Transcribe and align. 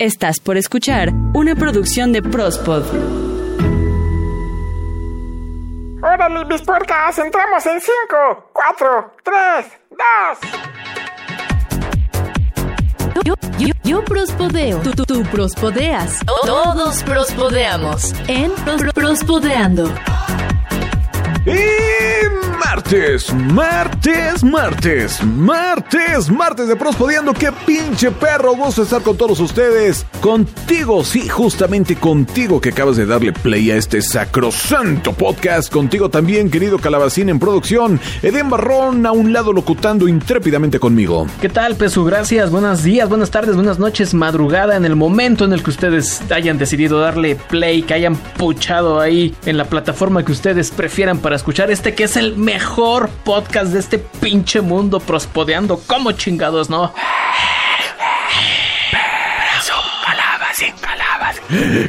Estás 0.00 0.40
por 0.40 0.58
escuchar 0.58 1.10
una 1.32 1.54
producción 1.54 2.12
de 2.12 2.20
Prospod. 2.20 2.84
Órale, 6.02 6.44
mis 6.44 6.60
puercas, 6.60 7.18
entramos 7.18 7.64
en 7.64 7.80
5, 7.80 8.50
4, 8.52 9.12
3, 9.24 9.66
2. 13.14 13.24
Yo, 13.24 13.34
yo, 13.58 13.68
yo 13.84 14.04
prospodeo. 14.04 14.80
Tú, 14.80 14.90
tú, 14.90 15.04
tú 15.06 15.22
prospodeas. 15.30 16.20
Todos 16.44 17.02
prospodeamos. 17.02 18.12
En 18.28 18.52
Pros- 18.52 18.92
Prospodeando. 18.92 19.90
Y 21.46 21.56
martes, 22.76 23.32
martes, 23.32 24.44
martes, 24.44 25.24
martes, 25.24 26.30
martes 26.30 26.68
de 26.68 26.76
Prospodeando. 26.76 27.32
Qué 27.32 27.50
pinche 27.64 28.10
perro 28.10 28.54
gusto 28.54 28.82
estar 28.82 29.02
con 29.02 29.16
todos 29.16 29.40
ustedes. 29.40 30.04
Contigo, 30.20 31.02
sí, 31.02 31.26
justamente 31.26 31.96
contigo 31.96 32.60
que 32.60 32.68
acabas 32.68 32.98
de 32.98 33.06
darle 33.06 33.32
play 33.32 33.70
a 33.70 33.76
este 33.76 34.02
sacrosanto 34.02 35.14
podcast. 35.14 35.72
Contigo 35.72 36.10
también, 36.10 36.50
querido 36.50 36.78
Calabacín 36.78 37.30
en 37.30 37.38
producción. 37.38 37.98
Eden 38.22 38.50
Barrón 38.50 39.06
a 39.06 39.12
un 39.12 39.32
lado 39.32 39.54
locutando 39.54 40.06
intrépidamente 40.06 40.78
conmigo. 40.78 41.26
¿Qué 41.40 41.48
tal, 41.48 41.76
Pesu? 41.76 42.04
Gracias. 42.04 42.50
Buenos 42.50 42.82
días, 42.82 43.08
buenas 43.08 43.30
tardes, 43.30 43.54
buenas 43.54 43.78
noches, 43.78 44.12
madrugada, 44.12 44.76
en 44.76 44.84
el 44.84 44.96
momento 44.96 45.46
en 45.46 45.54
el 45.54 45.62
que 45.62 45.70
ustedes 45.70 46.20
hayan 46.30 46.58
decidido 46.58 47.00
darle 47.00 47.36
play, 47.36 47.82
que 47.82 47.94
hayan 47.94 48.16
puchado 48.16 49.00
ahí 49.00 49.34
en 49.46 49.56
la 49.56 49.64
plataforma 49.64 50.24
que 50.24 50.32
ustedes 50.32 50.70
prefieran 50.70 51.18
para 51.18 51.36
escuchar 51.36 51.70
este 51.70 51.94
que 51.94 52.04
es 52.04 52.18
el 52.18 52.36
mejor 52.36 52.65
podcast 53.24 53.72
de 53.72 53.78
este 53.78 53.98
pinche 53.98 54.60
mundo 54.60 55.00
prospodeando. 55.00 55.78
como 55.86 56.12
chingados, 56.12 56.68
no? 56.68 56.92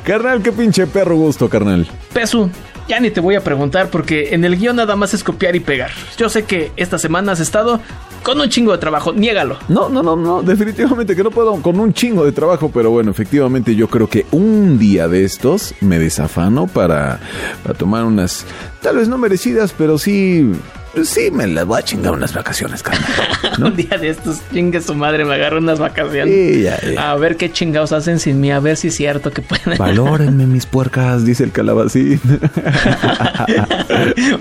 Carnal, 0.03 0.41
qué 0.41 0.51
pinche 0.51 0.85
perro 0.87 1.15
gusto, 1.15 1.49
carnal. 1.49 1.87
Pesu, 2.13 2.49
ya 2.87 2.99
ni 2.99 3.09
te 3.09 3.19
voy 3.19 3.35
a 3.35 3.43
preguntar 3.43 3.89
porque 3.89 4.33
en 4.33 4.45
el 4.45 4.57
guion 4.57 4.75
nada 4.75 4.95
más 4.95 5.13
es 5.13 5.23
copiar 5.23 5.55
y 5.55 5.59
pegar. 5.59 5.91
Yo 6.17 6.29
sé 6.29 6.45
que 6.45 6.71
esta 6.77 6.97
semana 6.99 7.31
has 7.31 7.39
estado 7.39 7.81
con 8.23 8.39
un 8.39 8.49
chingo 8.49 8.71
de 8.71 8.77
trabajo, 8.77 9.13
niégalo. 9.13 9.57
No, 9.69 9.89
no, 9.89 10.03
no, 10.03 10.15
no, 10.15 10.41
definitivamente 10.43 11.15
que 11.15 11.23
no 11.23 11.31
puedo 11.31 11.61
con 11.61 11.79
un 11.79 11.93
chingo 11.93 12.25
de 12.25 12.31
trabajo, 12.31 12.69
pero 12.73 12.91
bueno, 12.91 13.11
efectivamente 13.11 13.75
yo 13.75 13.87
creo 13.87 14.07
que 14.07 14.25
un 14.31 14.77
día 14.77 15.07
de 15.07 15.23
estos 15.23 15.73
me 15.81 15.99
desafano 15.99 16.67
para, 16.67 17.19
para 17.63 17.77
tomar 17.77 18.03
unas, 18.03 18.45
tal 18.81 18.97
vez 18.97 19.07
no 19.07 19.17
merecidas, 19.17 19.73
pero 19.77 19.97
sí, 19.97 20.51
sí 21.03 21.29
me 21.31 21.47
las 21.47 21.65
voy 21.65 21.79
a 21.79 21.83
chingar 21.83 22.13
unas 22.13 22.33
vacaciones, 22.33 22.81
carnal. 22.83 23.09
¿no? 23.59 23.67
Un 23.67 23.75
día 23.75 23.97
de 23.99 24.09
estos, 24.09 24.37
chingue 24.53 24.81
su 24.81 24.95
madre, 24.95 25.25
me 25.25 25.33
agarro 25.35 25.57
unas 25.59 25.79
vacaciones. 25.79 26.33
Sí, 26.33 26.61
ya, 26.63 26.79
ya. 26.81 27.11
A 27.11 27.15
ver 27.15 27.37
qué 27.37 27.51
chingados 27.51 27.91
hacen 27.91 28.19
sin 28.19 28.39
mí, 28.39 28.51
a 28.51 28.59
ver 28.59 28.77
si 28.77 28.87
es 28.89 28.95
cierto 28.95 29.31
que 29.31 29.41
pueden. 29.41 29.77
Valórenme 29.77 30.45
mis 30.47 30.65
puercas, 30.65 31.25
dice 31.25 31.43
el 31.43 31.51
calabacín. 31.51 32.19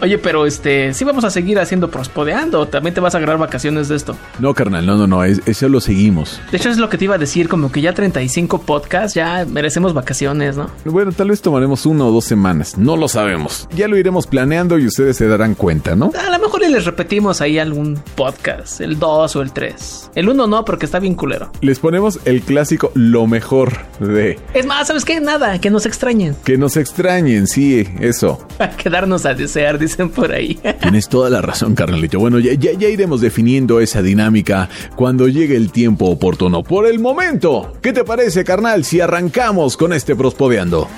Oye, 0.02 0.18
pero 0.18 0.46
este, 0.46 0.92
sí 0.94 1.04
vamos 1.04 1.24
a 1.24 1.30
seguir 1.30 1.58
haciendo 1.58 1.90
prospodeando, 1.90 2.60
o 2.60 2.66
también 2.68 2.94
te 2.94 3.00
vas 3.00 3.14
a 3.14 3.18
agarrar 3.18 3.38
vacaciones 3.38 3.88
de 3.88 3.96
esto. 3.96 4.16
No, 4.38 4.54
carnal, 4.54 4.86
no, 4.86 4.96
no, 4.96 5.06
no, 5.06 5.24
es- 5.24 5.40
eso 5.46 5.68
lo 5.68 5.80
seguimos. 5.80 6.40
De 6.50 6.58
hecho, 6.58 6.70
es 6.70 6.78
lo 6.78 6.88
que 6.88 6.98
te 6.98 7.04
iba 7.04 7.14
a 7.14 7.18
decir, 7.18 7.48
como 7.48 7.70
que 7.72 7.80
ya 7.80 7.92
35 7.92 8.62
podcasts, 8.62 9.14
ya 9.14 9.44
merecemos 9.48 9.94
vacaciones, 9.94 10.56
¿no? 10.56 10.70
Bueno, 10.84 11.12
tal 11.12 11.30
vez 11.30 11.40
tomaremos 11.40 11.86
una 11.86 12.04
o 12.04 12.12
dos 12.12 12.24
semanas, 12.24 12.76
no 12.78 12.96
lo 12.96 13.08
sabemos. 13.08 13.68
Ya 13.74 13.88
lo 13.88 13.96
iremos 13.96 14.26
planeando 14.26 14.78
y 14.78 14.86
ustedes 14.86 15.16
se 15.16 15.26
darán 15.28 15.54
cuenta, 15.54 15.96
¿no? 15.96 16.10
A 16.18 16.30
mejor 16.46 16.62
les 16.70 16.84
repetimos 16.84 17.40
ahí 17.40 17.58
algún 17.58 18.00
podcast, 18.14 18.80
el 18.80 18.98
2 18.98 19.36
o 19.36 19.42
el 19.42 19.52
3. 19.52 20.12
El 20.14 20.28
1 20.28 20.46
no, 20.46 20.64
porque 20.64 20.86
está 20.86 21.00
bien 21.00 21.14
culero. 21.14 21.50
Les 21.60 21.80
ponemos 21.80 22.20
el 22.24 22.42
clásico 22.42 22.92
lo 22.94 23.26
mejor 23.26 23.72
de 23.98 24.38
Es 24.54 24.64
más, 24.64 24.86
¿sabes 24.86 25.04
qué? 25.04 25.20
Nada, 25.20 25.60
que 25.60 25.70
nos 25.70 25.86
extrañen. 25.86 26.36
que 26.44 26.56
nos 26.56 26.76
extrañen, 26.76 27.48
sí, 27.48 27.84
eso. 28.00 28.46
A 28.60 28.70
quedarnos 28.70 29.26
a 29.26 29.34
desear, 29.34 29.78
dicen 29.78 30.08
por 30.08 30.32
ahí. 30.32 30.54
Tienes 30.80 31.08
toda 31.08 31.30
la 31.30 31.42
razón, 31.42 31.74
carnalito. 31.74 32.18
Bueno, 32.20 32.38
ya, 32.38 32.52
ya, 32.54 32.72
ya 32.72 32.88
iremos 32.88 33.20
definiendo 33.20 33.80
esa 33.80 34.00
dinámica 34.02 34.68
cuando 34.94 35.26
llegue 35.28 35.56
el 35.56 35.72
tiempo 35.72 36.06
oportuno. 36.06 36.62
Por 36.62 36.86
el 36.86 37.00
momento, 37.00 37.72
¿qué 37.82 37.92
te 37.92 38.04
parece, 38.04 38.44
carnal, 38.44 38.84
si 38.84 39.00
arrancamos 39.00 39.76
con 39.76 39.92
este 39.92 40.14
prospodeando? 40.14 40.88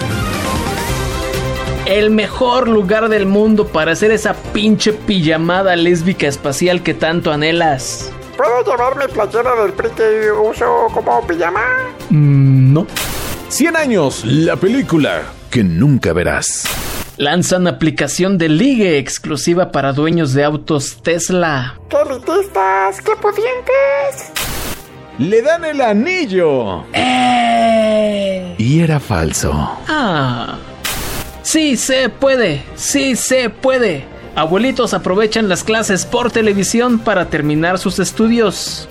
El 1.89 2.11
mejor 2.11 2.69
lugar 2.69 3.09
del 3.09 3.25
mundo 3.25 3.67
para 3.67 3.93
hacer 3.93 4.11
esa 4.11 4.35
pinche 4.35 4.93
pijamada 4.93 5.75
lésbica 5.75 6.27
espacial 6.27 6.83
que 6.83 6.93
tanto 6.93 7.33
anhelas. 7.33 8.13
¿Puedo 8.37 8.63
llevar 8.63 8.95
mi 8.99 9.11
playera 9.11 9.63
del 9.63 9.73
PRI 9.73 9.89
que 9.97 10.31
uso 10.31 10.67
como 10.93 11.27
pijama? 11.27 11.65
Mm, 12.11 12.75
no. 12.75 12.87
100 13.49 13.77
años, 13.77 14.23
la 14.27 14.57
película 14.57 15.23
que 15.51 15.65
nunca 15.65 16.13
verás. 16.13 16.65
Lanzan 17.17 17.67
aplicación 17.67 18.37
de 18.37 18.51
ligue 18.51 18.99
exclusiva 18.99 19.73
para 19.73 19.95
dueños 19.95 20.35
de 20.35 20.45
autos 20.45 20.99
Tesla. 21.03 21.81
¡Qué 21.89 21.97
elitistas! 21.97 23.01
¡Qué 23.01 23.13
pudientes! 23.17 24.31
Le 25.19 25.41
dan 25.41 25.65
el 25.65 25.81
anillo. 25.81 26.85
¡Eh! 26.93 28.57
Y 28.59 28.81
era 28.83 29.01
falso. 29.01 29.51
Ah. 29.89 30.59
Sí 31.51 31.79
se 31.79 32.11
puede, 32.11 32.63
sí 32.75 33.17
se 33.17 33.49
puede. 33.49 34.05
Abuelitos 34.35 34.93
aprovechan 34.93 35.49
las 35.49 35.65
clases 35.65 36.05
por 36.05 36.31
televisión 36.31 36.99
para 36.99 37.31
terminar 37.31 37.79
sus 37.79 37.99
estudios. 38.01 38.87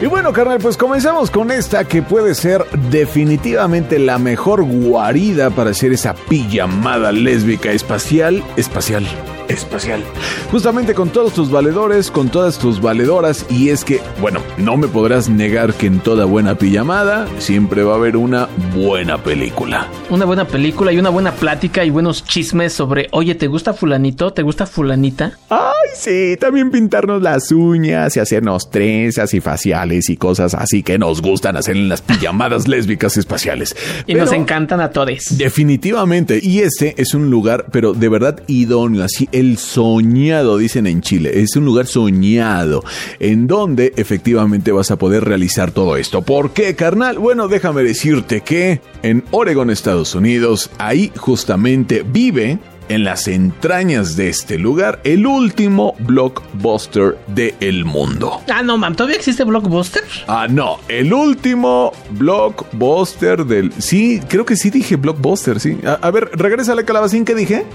Y 0.00 0.06
bueno, 0.06 0.32
carnal, 0.32 0.58
pues 0.58 0.78
comenzamos 0.78 1.30
con 1.30 1.50
esta 1.50 1.84
que 1.84 2.00
puede 2.00 2.34
ser 2.34 2.64
definitivamente 2.90 3.98
la 3.98 4.16
mejor 4.16 4.64
guarida 4.64 5.50
para 5.50 5.72
hacer 5.72 5.92
esa 5.92 6.14
pijamada 6.14 7.12
lésbica 7.12 7.72
espacial, 7.72 8.42
espacial, 8.56 9.06
espacial. 9.48 10.02
Justamente 10.50 10.94
con 10.94 11.10
todos 11.10 11.32
tus 11.32 11.50
valedores, 11.50 12.10
con 12.10 12.28
todas 12.28 12.58
tus 12.58 12.80
valedoras. 12.80 13.46
Y 13.50 13.70
es 13.70 13.84
que, 13.84 14.00
bueno, 14.20 14.40
no 14.56 14.76
me 14.76 14.88
podrás 14.88 15.28
negar 15.28 15.74
que 15.74 15.86
en 15.86 16.00
toda 16.00 16.24
buena 16.24 16.56
pijamada 16.56 17.26
siempre 17.38 17.82
va 17.82 17.94
a 17.94 17.96
haber 17.96 18.16
una 18.16 18.48
buena 18.78 19.22
película. 19.22 19.88
Una 20.08 20.24
buena 20.24 20.46
película 20.46 20.92
y 20.92 20.98
una 20.98 21.10
buena 21.10 21.32
plática 21.32 21.84
y 21.84 21.90
buenos 21.90 22.24
chismes 22.24 22.72
sobre, 22.72 23.08
oye, 23.10 23.34
¿te 23.34 23.48
gusta 23.48 23.74
fulanito? 23.74 24.32
¿Te 24.32 24.42
gusta 24.42 24.66
fulanita? 24.66 25.32
Ay, 25.50 25.90
sí, 25.94 26.36
también 26.38 26.70
pintarnos 26.70 27.20
las 27.20 27.50
uñas 27.50 28.16
y 28.16 28.20
hacernos 28.20 28.70
trenzas 28.70 29.34
y 29.34 29.40
faciales 29.40 30.08
y 30.08 30.16
cosas 30.16 30.54
así 30.54 30.82
que 30.82 30.98
nos 30.98 31.22
gustan 31.22 31.56
hacer 31.56 31.76
en 31.76 31.88
las 31.88 32.02
pijamadas 32.02 32.68
lésbicas 32.68 33.16
espaciales. 33.16 33.74
Y 34.06 34.14
nos 34.14 34.32
encantan 34.32 34.80
a 34.80 34.90
todos. 34.90 35.36
Definitivamente. 35.36 36.38
Y 36.42 36.60
este 36.60 36.94
es 36.98 37.14
un 37.14 37.30
lugar, 37.30 37.66
pero 37.72 37.94
de 37.94 38.08
verdad 38.08 38.42
idóneo, 38.46 39.04
así 39.04 39.28
el 39.32 39.58
soñado, 39.58 40.58
dicen 40.58 40.86
en 40.86 41.00
Chile. 41.00 41.40
Es 41.40 41.56
un 41.56 41.64
lugar 41.64 41.86
soñado, 41.86 42.84
en 43.18 43.46
donde 43.46 43.92
efectivamente 43.96 44.72
vas 44.72 44.90
a 44.90 44.96
poder 44.96 45.24
realizar 45.24 45.70
todo 45.70 45.96
esto. 45.96 46.22
¿Por 46.22 46.52
qué, 46.52 46.74
carnal? 46.74 47.18
Bueno, 47.18 47.48
déjame 47.48 47.82
decirte 47.82 48.40
que 48.40 48.67
en 49.02 49.24
Oregon, 49.30 49.70
Estados 49.70 50.14
Unidos, 50.14 50.70
ahí 50.78 51.12
justamente 51.16 52.04
vive. 52.06 52.58
En 52.90 53.04
las 53.04 53.28
entrañas 53.28 54.16
de 54.16 54.30
este 54.30 54.56
lugar, 54.56 54.98
el 55.04 55.26
último 55.26 55.94
blockbuster 55.98 57.18
del 57.26 57.84
mundo. 57.84 58.40
Ah, 58.50 58.62
no, 58.62 58.78
mam, 58.78 58.94
¿todavía 58.96 59.18
existe 59.18 59.44
Blockbuster? 59.44 60.02
Ah, 60.26 60.46
no, 60.48 60.78
el 60.88 61.12
último 61.12 61.92
blockbuster 62.12 63.44
del... 63.44 63.74
Sí, 63.74 64.22
creo 64.26 64.46
que 64.46 64.56
sí 64.56 64.70
dije 64.70 64.96
blockbuster, 64.96 65.60
sí. 65.60 65.76
A, 65.84 65.98
a 66.00 66.10
ver, 66.10 66.30
regresa 66.32 66.72
a 66.72 66.76
la 66.76 66.84
calabacín 66.84 67.26
que 67.26 67.34
dije. 67.34 67.66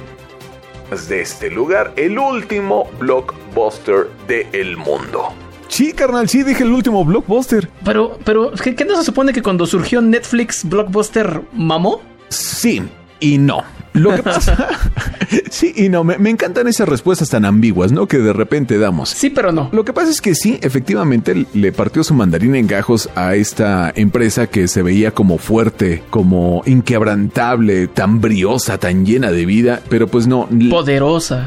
De 1.07 1.21
este 1.21 1.51
lugar, 1.51 1.93
el 1.95 2.17
último 2.17 2.89
blockbuster 2.99 4.09
del 4.27 4.77
mundo. 4.77 5.29
Sí, 5.67 5.93
carnal, 5.93 6.29
sí 6.29 6.43
dije 6.43 6.63
el 6.63 6.71
último 6.71 7.03
blockbuster. 7.03 7.69
Pero, 7.83 8.19
pero, 8.23 8.51
¿qué, 8.51 8.75
qué 8.75 8.85
no 8.85 8.95
se 8.95 9.03
supone 9.03 9.33
que 9.33 9.41
cuando 9.41 9.65
surgió 9.65 10.01
Netflix 10.01 10.67
Blockbuster 10.67 11.41
mamó? 11.53 12.01
Sí 12.29 12.81
y 13.19 13.37
no. 13.37 13.63
Lo 13.93 14.15
que 14.15 14.23
pasa... 14.23 14.69
sí 15.49 15.73
y 15.75 15.89
no, 15.89 16.03
me, 16.03 16.17
me 16.17 16.29
encantan 16.29 16.67
esas 16.67 16.87
respuestas 16.87 17.29
tan 17.29 17.45
ambiguas, 17.45 17.91
¿no? 17.91 18.07
Que 18.07 18.17
de 18.17 18.33
repente 18.33 18.77
damos. 18.77 19.09
Sí, 19.09 19.29
pero 19.29 19.51
no. 19.51 19.69
Lo 19.71 19.85
que 19.85 19.93
pasa 19.93 20.09
es 20.09 20.21
que 20.21 20.35
sí, 20.35 20.59
efectivamente 20.61 21.45
le 21.53 21.71
partió 21.71 22.03
su 22.03 22.13
mandarín 22.13 22.55
en 22.55 22.67
gajos 22.67 23.09
a 23.15 23.35
esta 23.35 23.91
empresa 23.95 24.47
que 24.47 24.67
se 24.67 24.81
veía 24.81 25.11
como 25.11 25.37
fuerte, 25.37 26.03
como 26.09 26.63
inquebrantable, 26.65 27.87
tan 27.87 28.21
briosa, 28.21 28.77
tan 28.77 29.05
llena 29.05 29.31
de 29.31 29.45
vida, 29.45 29.81
pero 29.89 30.07
pues 30.07 30.27
no. 30.27 30.47
Poderosa. 30.69 31.45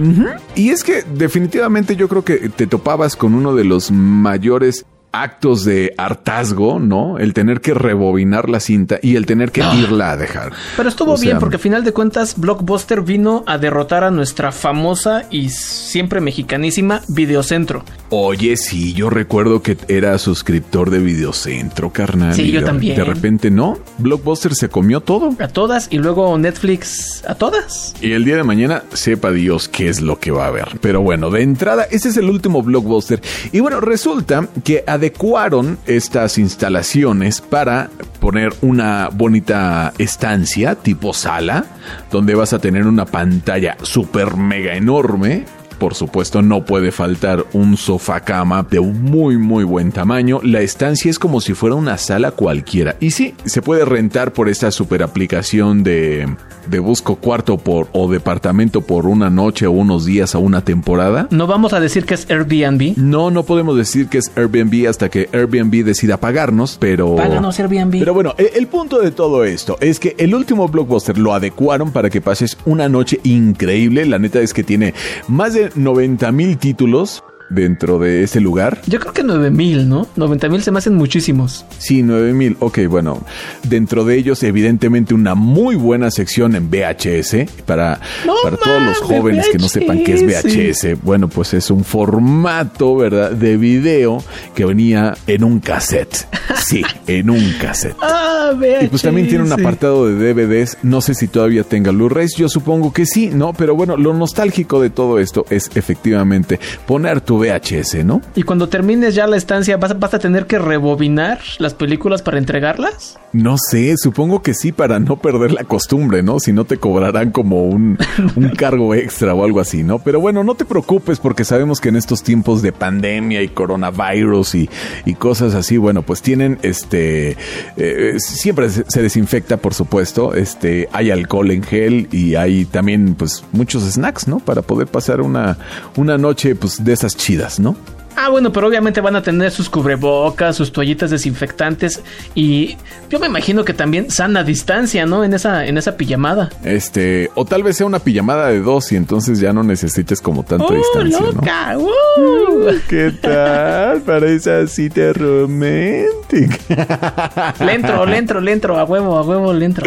Y 0.55 0.71
es 0.71 0.85
que 0.85 1.03
definitivamente 1.03 1.97
yo 1.97 2.09
creo 2.09 2.25
que 2.25 2.49
te 2.49 2.67
topabas 2.67 3.17
con 3.17 3.35
uno 3.35 3.55
de 3.55 3.65
los 3.65 3.91
mayores 3.91 4.85
actos 5.23 5.65
de 5.65 5.95
hartazgo, 5.97 6.79
¿no? 6.79 7.19
El 7.19 7.33
tener 7.35 7.61
que 7.61 7.75
rebobinar 7.75 8.49
la 8.51 8.61
cinta 8.61 8.99
y 9.03 9.17
el 9.17 9.27
tener 9.27 9.51
que 9.53 9.63
irla 9.75 10.13
a 10.13 10.17
dejar. 10.17 10.53
Pero 10.77 10.89
estuvo 10.89 11.13
O 11.13 11.17
sea, 11.17 11.25
bien 11.27 11.39
porque 11.39 11.57
a 11.57 11.59
final 11.59 11.85
de 11.85 11.93
cuentas 11.93 12.35
Blockbuster 12.39 13.01
vino 13.03 13.43
a 13.47 13.59
derrotar 13.59 14.05
a 14.05 14.11
nuestra 14.11 14.53
famosa 14.53 15.25
y 15.31 15.49
siempre 15.51 16.21
mexicanísima 16.21 17.01
Videocentro. 17.09 17.85
Oye, 18.11 18.57
sí, 18.57 18.93
yo 18.93 19.11
recuerdo 19.11 19.63
que 19.63 19.77
era 19.89 20.17
suscriptor 20.19 20.91
de 20.91 20.99
Videocentro, 21.01 21.91
carnal. 21.93 22.35
Sí, 22.35 22.51
yo 22.53 22.61
de- 22.61 22.67
también. 22.67 22.97
De 22.97 23.05
repente, 23.05 23.51
no. 23.51 23.79
Blockbuster 23.99 24.55
se 24.55 24.69
comió 24.69 25.01
todo. 25.01 25.35
A 25.41 25.49
todas 25.49 25.89
y 25.91 25.99
luego 25.99 26.37
Netflix 26.39 27.25
a 27.27 27.35
todas. 27.35 27.95
Y 28.01 28.13
el 28.13 28.25
día 28.25 28.37
de 28.37 28.45
mañana, 28.45 28.83
sepa 28.93 29.31
Dios 29.33 29.69
qué 29.69 29.89
es 29.89 30.01
lo 30.01 30.19
que 30.21 30.31
va 30.31 30.45
a 30.45 30.49
haber. 30.49 30.79
Pero 30.81 31.01
bueno, 31.03 31.31
de 31.31 31.43
entrada, 31.43 31.85
ese 31.91 32.09
es 32.11 32.17
el 32.17 32.29
último 32.31 32.63
blockbuster. 32.63 33.21
Y 33.53 33.61
bueno, 33.61 33.81
resulta 33.81 34.47
que 34.65 34.85
adecuaron 35.07 35.79
estas 35.87 36.37
instalaciones 36.37 37.41
para 37.41 37.91
poner 38.19 38.53
una 38.61 39.09
bonita 39.13 39.93
estancia 39.99 40.75
tipo 40.75 41.13
sala, 41.13 41.65
donde 42.11 42.35
vas 42.35 42.53
a 42.53 42.59
tener 42.59 42.89
una 42.89 43.07
pantalla 43.07 43.77
súper 43.83 44.37
mega 44.37 44.75
enorme. 44.75 45.45
Por 45.79 45.95
supuesto, 45.95 46.43
no 46.43 46.65
puede 46.65 46.91
faltar 46.91 47.45
un 47.53 47.77
sofá 47.77 48.21
cama 48.21 48.67
de 48.71 48.79
un 48.79 49.03
muy 49.03 49.37
muy 49.37 49.65
buen 49.65 49.93
tamaño. 49.93 50.41
La 50.43 50.61
estancia 50.61 51.11
es 51.11 51.19
como 51.19 51.41
si 51.41 51.55
fuera 51.55 51.75
una 51.75 51.99
sala 51.99 52.31
cualquiera. 52.31 52.97
Y 53.01 53.11
sí, 53.11 53.35
se 53.45 53.63
puede 53.63 53.85
rentar 53.85 54.33
por 54.33 54.49
esta 54.49 54.71
super 54.71 55.03
aplicación 55.03 55.83
de, 55.83 56.27
de 56.69 56.79
busco 56.79 57.17
cuarto 57.17 57.59
por 57.59 57.89
o 57.93 58.11
departamento 58.11 58.81
por 58.81 59.07
una 59.07 59.31
noche 59.31 59.67
o 59.67 59.73
unos 59.73 60.05
días 60.07 60.35
o 60.35 60.41
una 60.41 60.63
temporada. 60.63 61.29
No 61.31 61.47
vamos 61.47 61.73
a 61.73 61.81
decir 61.81 62.05
que 62.07 62.15
es 62.15 62.29
Airbnb. 62.31 62.97
No, 62.97 63.31
no 63.31 63.43
podemos 63.45 63.77
decir 63.77 64.09
que 64.09 64.19
es 64.19 64.31
Airbnb 64.37 64.89
hasta 64.89 65.09
que 65.09 65.29
Airbnb 65.33 65.85
decida 65.85 66.17
pagarnos, 66.17 66.77
pero... 66.81 67.17
Páganos 67.17 67.59
Airbnb. 67.61 67.99
Pero 67.99 68.15
bueno, 68.15 68.35
e- 68.39 68.53
el 68.57 68.67
punto 68.67 69.01
de 69.01 69.11
todo 69.11 69.45
esto 69.45 69.77
es 69.81 70.01
que 70.01 70.15
el 70.19 70.35
último 70.35 70.69
blockbuster 70.69 71.19
lo 71.19 71.35
adecuaron 71.35 71.91
para 71.93 72.11
que 72.11 72.21
pases 72.21 72.57
una 72.65 72.89
noche 72.89 73.21
increíble. 73.25 74.07
La 74.07 74.19
neta 74.19 74.41
es 74.41 74.55
que 74.55 74.65
tiene 74.65 74.95
más 75.29 75.55
de 75.55 75.66
90 75.75 76.33
mil 76.33 76.59
títulos 76.59 77.23
dentro 77.49 77.99
de 77.99 78.23
ese 78.23 78.41
lugar. 78.41 78.81
Yo 78.87 78.99
creo 79.01 79.13
que 79.13 79.23
9000, 79.23 79.89
¿no? 79.89 80.09
90000 80.17 80.63
se 80.63 80.71
me 80.71 80.79
hacen 80.79 80.95
muchísimos. 80.95 81.65
Sí, 81.79 82.03
9000. 82.03 82.57
Ok, 82.61 82.81
bueno. 82.89 83.25
Dentro 83.69 84.05
de 84.05 84.17
ellos, 84.17 84.43
evidentemente, 84.43 85.15
una 85.15 85.35
muy 85.35 85.77
buena 85.77 86.11
sección 86.11 86.55
en 86.55 86.71
VHS. 86.71 87.51
Para, 87.65 88.01
No 88.25 88.35
para 88.43 88.57
todos 88.57 88.83
los 88.83 88.99
jóvenes 88.99 89.49
que 89.51 89.59
no 89.59 89.69
sepan 89.69 90.03
qué 90.05 90.15
es 90.15 90.23
VHS. 90.23 90.85
VHS, 90.95 91.03
bueno, 91.03 91.29
pues 91.29 91.55
es 91.55 91.71
un 91.71 91.85
formato, 91.85 92.97
¿verdad? 92.97 93.31
De 93.33 93.57
video 93.57 94.23
que 94.55 94.65
venía 94.65 95.17
en 95.27 95.45
un 95.45 95.61
cassette. 95.61 96.27
Sí, 96.67 96.83
en 97.07 97.31
un 97.31 97.53
cassette. 97.61 97.97
Ah, 98.01 98.53
vea. 98.59 98.83
Y 98.85 98.89
pues 98.89 99.03
también 99.03 99.29
tiene 99.29 99.45
un 99.45 99.53
apartado 99.53 100.07
de 100.07 100.33
DVDs. 100.35 100.79
No 100.83 101.01
sé 101.01 101.15
si 101.15 101.29
todavía 101.29 101.65
tenga 101.65 101.91
Blu-rays. 101.91 102.35
Yo 102.37 102.49
supongo 102.49 102.93
que 102.93 103.07
sí, 103.07 103.31
¿no? 103.33 103.53
Pero 103.53 103.75
bueno, 103.75 103.97
lo 103.97 104.13
nostálgico 104.15 104.81
de 104.81 104.91
todo 104.91 105.19
esto 105.19 105.47
es 105.51 105.71
efectivamente 105.75 106.59
poner 106.87 107.21
tu 107.21 107.36
VHS, 107.39 108.05
¿no? 108.05 108.21
Y 108.35 108.43
cuando 108.43 108.69
termines 108.69 109.15
ya 109.15 109.27
la 109.27 109.37
estancia, 109.37 109.77
¿vas, 109.77 109.99
vas 109.99 110.15
a 110.15 110.19
tener 110.19 110.47
que 110.47 110.59
rebobinar 110.59 111.41
las 111.59 111.75
películas 111.75 112.23
para 112.23 112.39
entregarlas? 112.39 113.19
No 113.33 113.57
sé, 113.59 113.95
supongo 113.97 114.43
que 114.43 114.55
sí 114.55 114.73
para 114.73 114.99
no 114.99 115.17
perder 115.17 115.53
la 115.53 115.65
costumbre, 115.65 116.23
¿no? 116.23 116.41
Si 116.41 116.53
no 116.53 116.65
te 116.65 116.79
cobrarán 116.79 117.31
como 117.31 117.65
un, 117.65 117.99
un 118.37 118.49
cargo 118.51 118.95
extra 118.95 119.35
o 119.35 119.45
algo 119.45 119.61
así, 119.61 119.83
¿no? 119.83 119.99
Pero 119.99 120.21
bueno, 120.21 120.45
no 120.45 120.55
te 120.55 120.65
preocupes 120.65 121.19
porque 121.19 121.45
sabemos 121.45 121.81
que 121.81 121.89
en 121.91 121.97
estos 121.97 122.23
tiempos 122.23 122.63
de 122.63 122.73
pandemia 122.73 123.43
y 123.43 123.49
coronavirus 123.49 124.55
y, 124.55 124.71
y 125.05 125.15
cosas 125.15 125.55
así, 125.55 125.77
bueno, 125.77 126.03
pues 126.03 126.23
tienen 126.23 126.59
este... 126.63 127.37
eh, 127.77 128.15
siempre 128.19 128.71
se, 128.71 128.85
se 128.89 129.03
desinfecta, 129.03 129.57
por 129.57 129.75
supuesto, 129.75 130.35
este, 130.35 130.89
hay 130.93 131.11
alcohol 131.11 131.51
en 131.51 131.63
gel 131.63 132.09
y 132.13 132.35
hay 132.37 132.65
también 132.65 133.15
pues 133.15 133.45
muchos 133.53 133.83
snacks, 133.85 134.29
¿no? 134.29 134.39
Para 134.39 134.63
poder 134.63 134.87
pasar 134.87 135.21
una, 135.21 135.59
una 135.97 136.17
noche 136.19 136.55
pues 136.55 136.85
de 136.85 136.93
esas 136.93 137.17
chidas, 137.27 137.59
¿no? 137.59 137.75
Ah, 138.17 138.31
bueno, 138.31 138.51
pero 138.51 138.67
obviamente 138.67 139.01
van 139.01 139.15
a 139.15 139.23
tener 139.23 139.51
sus 139.51 139.69
cubrebocas, 139.69 140.57
sus 140.57 140.73
toallitas 140.73 141.11
desinfectantes 141.11 142.01
y 142.35 142.77
yo 143.11 143.21
me 143.21 143.27
imagino 143.27 143.65
que 143.65 143.75
también 143.75 144.11
sana 144.11 144.43
distancia, 144.43 145.05
¿no? 145.05 145.23
En 145.23 145.35
esa, 145.35 145.67
en 145.67 145.77
esa 145.77 145.97
pijamada. 145.97 146.49
Este, 146.65 147.31
o 147.35 147.45
tal 147.45 147.63
vez 147.63 147.77
sea 147.77 147.87
una 147.87 147.99
pijamada 147.99 148.49
de 148.49 148.61
dos 148.61 148.91
y 148.93 148.97
entonces 148.97 149.39
ya 149.39 149.53
no 149.53 149.63
necesites 149.63 150.21
como 150.21 150.45
tanta 150.45 150.65
¡Oh, 150.65 150.73
distancia, 150.73 151.21
¿no? 151.21 151.33
loca! 151.33 151.79
¡Uh! 151.79 152.73
¿Qué 152.89 153.13
tal? 153.21 154.01
Parece 154.01 154.53
así 154.53 154.89
de 154.89 155.13
romántica. 155.13 157.55
Le 157.61 157.75
entro, 157.75 158.07
le 158.07 158.17
entro, 158.17 158.41
le 158.41 158.53
entro, 158.53 158.79
a 158.79 158.85
huevo, 158.85 159.17
a 159.17 159.23
huevo, 159.23 159.53
le 159.53 159.67
entro. 159.67 159.87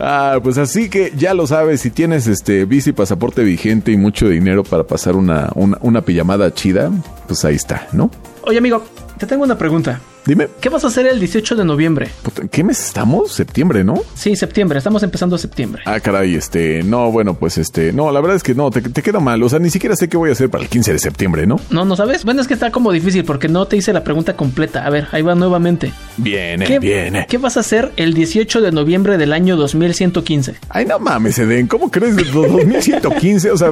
Ah, 0.00 0.38
pues 0.42 0.58
así 0.58 0.88
que 0.88 1.12
ya 1.16 1.34
lo 1.34 1.46
sabes, 1.46 1.80
si 1.80 1.90
tienes 1.90 2.26
este 2.26 2.64
bici, 2.64 2.92
pasaporte 2.92 3.42
vigente 3.42 3.92
y 3.92 3.96
mucho 3.96 4.28
dinero 4.28 4.64
para 4.64 4.84
pasar 4.84 5.16
una, 5.16 5.50
una, 5.54 5.78
una 5.80 6.02
pijamada 6.02 6.52
chida, 6.52 6.90
pues 7.28 7.44
ahí 7.44 7.54
está, 7.54 7.86
¿no? 7.92 8.10
Oye, 8.42 8.58
amigo, 8.58 8.82
te 9.18 9.26
tengo 9.26 9.44
una 9.44 9.56
pregunta. 9.56 10.00
Dime, 10.26 10.46
¿Qué 10.60 10.68
vas 10.68 10.84
a 10.84 10.88
hacer 10.88 11.06
el 11.06 11.18
18 11.20 11.56
de 11.56 11.64
noviembre? 11.64 12.10
puta, 12.22 12.42
¿qué 12.48 12.62
mes 12.62 12.84
estamos? 12.84 13.32
Septiembre, 13.32 13.82
¿no? 13.82 14.02
Sí, 14.14 14.36
septiembre, 14.36 14.76
estamos 14.76 15.02
empezando 15.02 15.38
septiembre. 15.38 15.82
Ah, 15.86 16.00
caray, 16.00 16.34
este, 16.34 16.82
no, 16.82 17.10
bueno, 17.10 17.32
pues 17.32 17.56
este, 17.56 17.94
no, 17.94 18.10
la 18.12 18.20
verdad 18.20 18.36
es 18.36 18.42
que 18.42 18.54
no, 18.54 18.70
te, 18.70 18.82
te 18.82 19.02
queda 19.02 19.20
mal, 19.20 19.42
o 19.42 19.48
sea, 19.48 19.58
ni 19.58 19.70
siquiera 19.70 19.96
sé 19.96 20.08
qué 20.10 20.18
voy 20.18 20.28
a 20.28 20.32
hacer 20.32 20.50
para 20.50 20.64
el 20.64 20.68
15 20.68 20.92
de 20.92 20.98
septiembre, 20.98 21.46
¿no? 21.46 21.58
No, 21.70 21.86
no 21.86 21.96
sabes. 21.96 22.26
Bueno, 22.26 22.42
es 22.42 22.46
que 22.46 22.52
está 22.52 22.70
como 22.70 22.92
difícil 22.92 23.24
porque 23.24 23.48
no 23.48 23.66
te 23.66 23.78
hice 23.78 23.90
la 23.94 24.04
pregunta 24.04 24.36
completa. 24.36 24.84
A 24.84 24.90
ver, 24.90 25.08
ahí 25.12 25.22
va 25.22 25.34
nuevamente. 25.34 25.94
Viene, 26.18 26.66
¿Qué, 26.66 26.78
viene. 26.78 27.24
¿Qué 27.26 27.38
vas 27.38 27.56
a 27.56 27.60
hacer 27.60 27.92
el 27.96 28.12
18 28.12 28.60
de 28.60 28.70
noviembre 28.70 29.16
del 29.16 29.32
año 29.32 29.56
2115? 29.56 30.56
Ay, 30.68 30.84
no 30.84 30.98
mames, 30.98 31.38
Eden, 31.38 31.68
¿cómo 31.68 31.90
crees? 31.90 32.16
De 32.18 32.24
2115, 32.24 33.50
o 33.50 33.56
sea, 33.56 33.70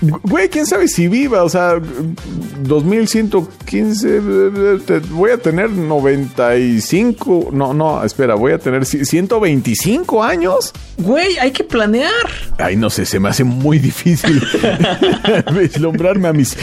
güey, 0.00 0.48
quién 0.48 0.66
sabe 0.66 0.88
si 0.88 1.08
viva, 1.08 1.42
o 1.44 1.48
sea, 1.48 1.80
2115, 2.62 4.20
te- 4.86 4.98
voy 5.10 5.30
a 5.30 5.38
tener 5.38 5.70
95, 5.70 7.50
no, 7.52 7.72
no, 7.74 8.02
espera, 8.04 8.34
voy 8.34 8.52
a 8.52 8.58
tener 8.58 8.82
ci- 8.82 9.04
125 9.04 10.22
años. 10.22 10.72
Güey, 10.98 11.38
hay 11.38 11.50
que 11.50 11.64
planear. 11.64 12.10
Ay, 12.58 12.76
no 12.76 12.90
sé, 12.90 13.04
se 13.06 13.18
me 13.18 13.28
hace 13.28 13.44
muy 13.44 13.78
difícil 13.78 14.42
vislumbrarme 15.52 16.28
a 16.28 16.32
mis... 16.32 16.56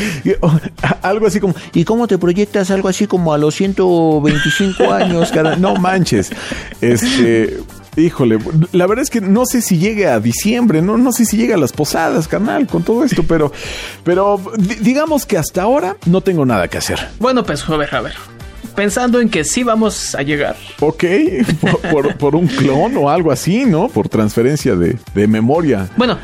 Algo 1.02 1.28
así 1.28 1.40
como, 1.40 1.54
¿y 1.74 1.84
cómo 1.84 2.08
te 2.08 2.18
proyectas 2.18 2.72
algo 2.72 2.88
así 2.90 3.08
como 3.08 3.34
a 3.34 3.38
los 3.38 3.56
125 3.56 4.92
años? 4.92 5.32
Cada... 5.32 5.56
No 5.56 5.76
manches. 5.76 6.30
Este... 6.82 7.58
Híjole, 7.98 8.40
la 8.72 8.88
verdad 8.88 9.04
es 9.04 9.10
que 9.10 9.20
no 9.20 9.46
sé 9.46 9.62
si 9.62 9.78
llegue 9.78 10.08
a 10.08 10.20
diciembre, 10.22 10.82
no, 10.82 10.98
no 10.98 11.12
sé 11.12 11.26
si 11.26 11.36
llega 11.38 11.56
a 11.56 11.58
las 11.58 11.74
posadas, 11.74 12.28
canal, 12.28 12.66
con 12.68 12.84
todo 12.84 13.04
esto, 13.04 13.24
pero, 13.28 13.52
pero 14.06 14.42
di- 14.58 14.76
digamos 14.76 15.26
que 15.26 15.38
hasta 15.38 15.64
ahora 15.64 15.98
no 16.06 16.22
tengo 16.22 16.46
nada 16.46 16.68
que 16.70 16.78
hacer. 16.78 17.10
Bueno, 17.20 17.44
pues, 17.44 17.68
a 17.68 17.76
ver, 17.76 17.94
a 17.94 18.02
ver. 18.02 18.14
Pensando 18.76 19.20
en 19.20 19.28
que 19.30 19.44
sí 19.44 19.64
vamos 19.64 20.16
a 20.16 20.22
llegar. 20.22 20.56
Ok, 20.80 21.04
por, 21.60 21.80
por- 21.92 22.16
por 22.18 22.36
un 22.38 22.48
clon 22.48 22.96
o 22.96 23.10
algo 23.10 23.30
así, 23.32 23.66
¿no? 23.66 23.90
Por 23.90 24.08
transferencia 24.08 24.76
de, 24.76 24.98
de 25.14 25.28
memoria. 25.28 25.90
Bueno, 25.98 26.18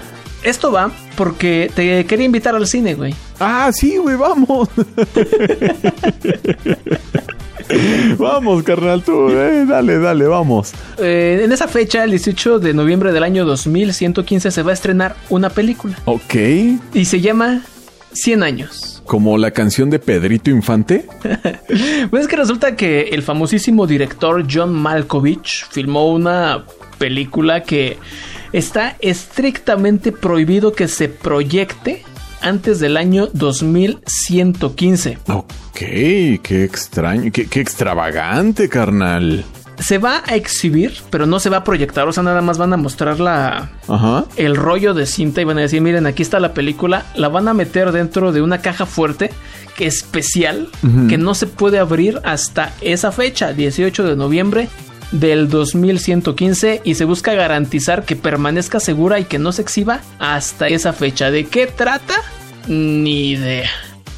esto 0.43 0.71
va 0.71 0.89
porque 1.17 1.69
te 1.75 2.05
quería 2.05 2.25
invitar 2.25 2.55
al 2.55 2.65
cine, 2.65 2.93
güey. 2.95 3.13
Ah, 3.41 3.69
sí, 3.73 3.97
güey, 3.97 4.15
vamos. 4.15 4.69
vamos, 8.17 8.63
carnal, 8.63 9.03
tú, 9.03 9.29
eh, 9.29 9.65
dale, 9.67 9.99
dale, 9.99 10.25
vamos. 10.27 10.73
Eh, 10.97 11.41
en 11.43 11.51
esa 11.51 11.67
fecha, 11.67 12.03
el 12.03 12.11
18 12.11 12.59
de 12.59 12.73
noviembre 12.73 13.11
del 13.11 13.23
año 13.23 13.45
2115, 13.45 14.51
se 14.51 14.61
va 14.63 14.71
a 14.71 14.73
estrenar 14.73 15.15
una 15.29 15.49
película. 15.49 15.97
Ok, 16.05 16.35
Y 16.93 17.05
se 17.05 17.19
llama 17.21 17.61
100 18.13 18.43
años. 18.43 19.01
como 19.05 19.37
la 19.37 19.51
canción 19.51 19.89
de 19.89 19.99
Pedrito 19.99 20.49
Infante. 20.49 21.05
Pues 22.09 22.23
es 22.23 22.27
que 22.29 22.35
resulta 22.37 22.75
que 22.75 23.09
el 23.11 23.21
famosísimo 23.23 23.85
director 23.87 24.45
John 24.49 24.73
Malkovich 24.73 25.65
filmó 25.69 26.09
una 26.11 26.63
película 26.97 27.63
que 27.63 27.97
está 28.53 28.95
estrictamente 28.99 30.11
prohibido 30.13 30.71
que 30.71 30.87
se 30.87 31.09
proyecte 31.09 32.03
antes 32.41 32.79
del 32.79 32.97
año 32.97 33.27
2115. 33.33 35.17
Ok, 35.27 35.47
qué 35.73 36.63
extraño, 36.63 37.31
qué, 37.31 37.47
qué 37.47 37.59
extravagante, 37.59 38.69
carnal. 38.69 39.43
Se 39.79 39.99
va 39.99 40.23
a 40.25 40.35
exhibir, 40.35 40.93
pero 41.11 41.27
no 41.27 41.39
se 41.39 41.51
va 41.51 41.57
a 41.57 41.63
proyectar, 41.63 42.07
o 42.07 42.11
sea, 42.11 42.23
nada 42.23 42.41
más 42.41 42.57
van 42.57 42.73
a 42.73 42.77
mostrar 42.77 43.19
la, 43.19 43.69
Ajá. 43.87 44.25
el 44.35 44.55
rollo 44.55 44.95
de 44.95 45.05
cinta 45.05 45.39
y 45.39 45.43
van 45.43 45.59
a 45.59 45.61
decir, 45.61 45.81
miren, 45.81 46.07
aquí 46.07 46.23
está 46.23 46.39
la 46.39 46.55
película, 46.55 47.05
la 47.15 47.27
van 47.27 47.47
a 47.47 47.53
meter 47.53 47.91
dentro 47.91 48.31
de 48.31 48.41
una 48.41 48.59
caja 48.59 48.87
fuerte 48.87 49.29
que 49.75 49.85
especial 49.85 50.69
que 51.07 51.19
no 51.19 51.35
se 51.35 51.45
puede 51.45 51.77
abrir 51.77 52.19
hasta 52.23 52.73
esa 52.81 53.11
fecha, 53.11 53.53
18 53.53 54.03
de 54.03 54.15
noviembre 54.15 54.69
del 55.11 55.49
2115 55.49 56.81
y 56.83 56.95
se 56.95 57.05
busca 57.05 57.33
garantizar 57.33 58.03
que 58.03 58.15
permanezca 58.15 58.79
segura 58.79 59.19
y 59.19 59.25
que 59.25 59.39
no 59.39 59.51
se 59.51 59.61
exhiba 59.61 60.01
hasta 60.19 60.67
esa 60.67 60.93
fecha. 60.93 61.31
¿De 61.31 61.45
qué 61.45 61.67
trata? 61.67 62.15
Ni 62.67 63.31
idea. 63.31 63.69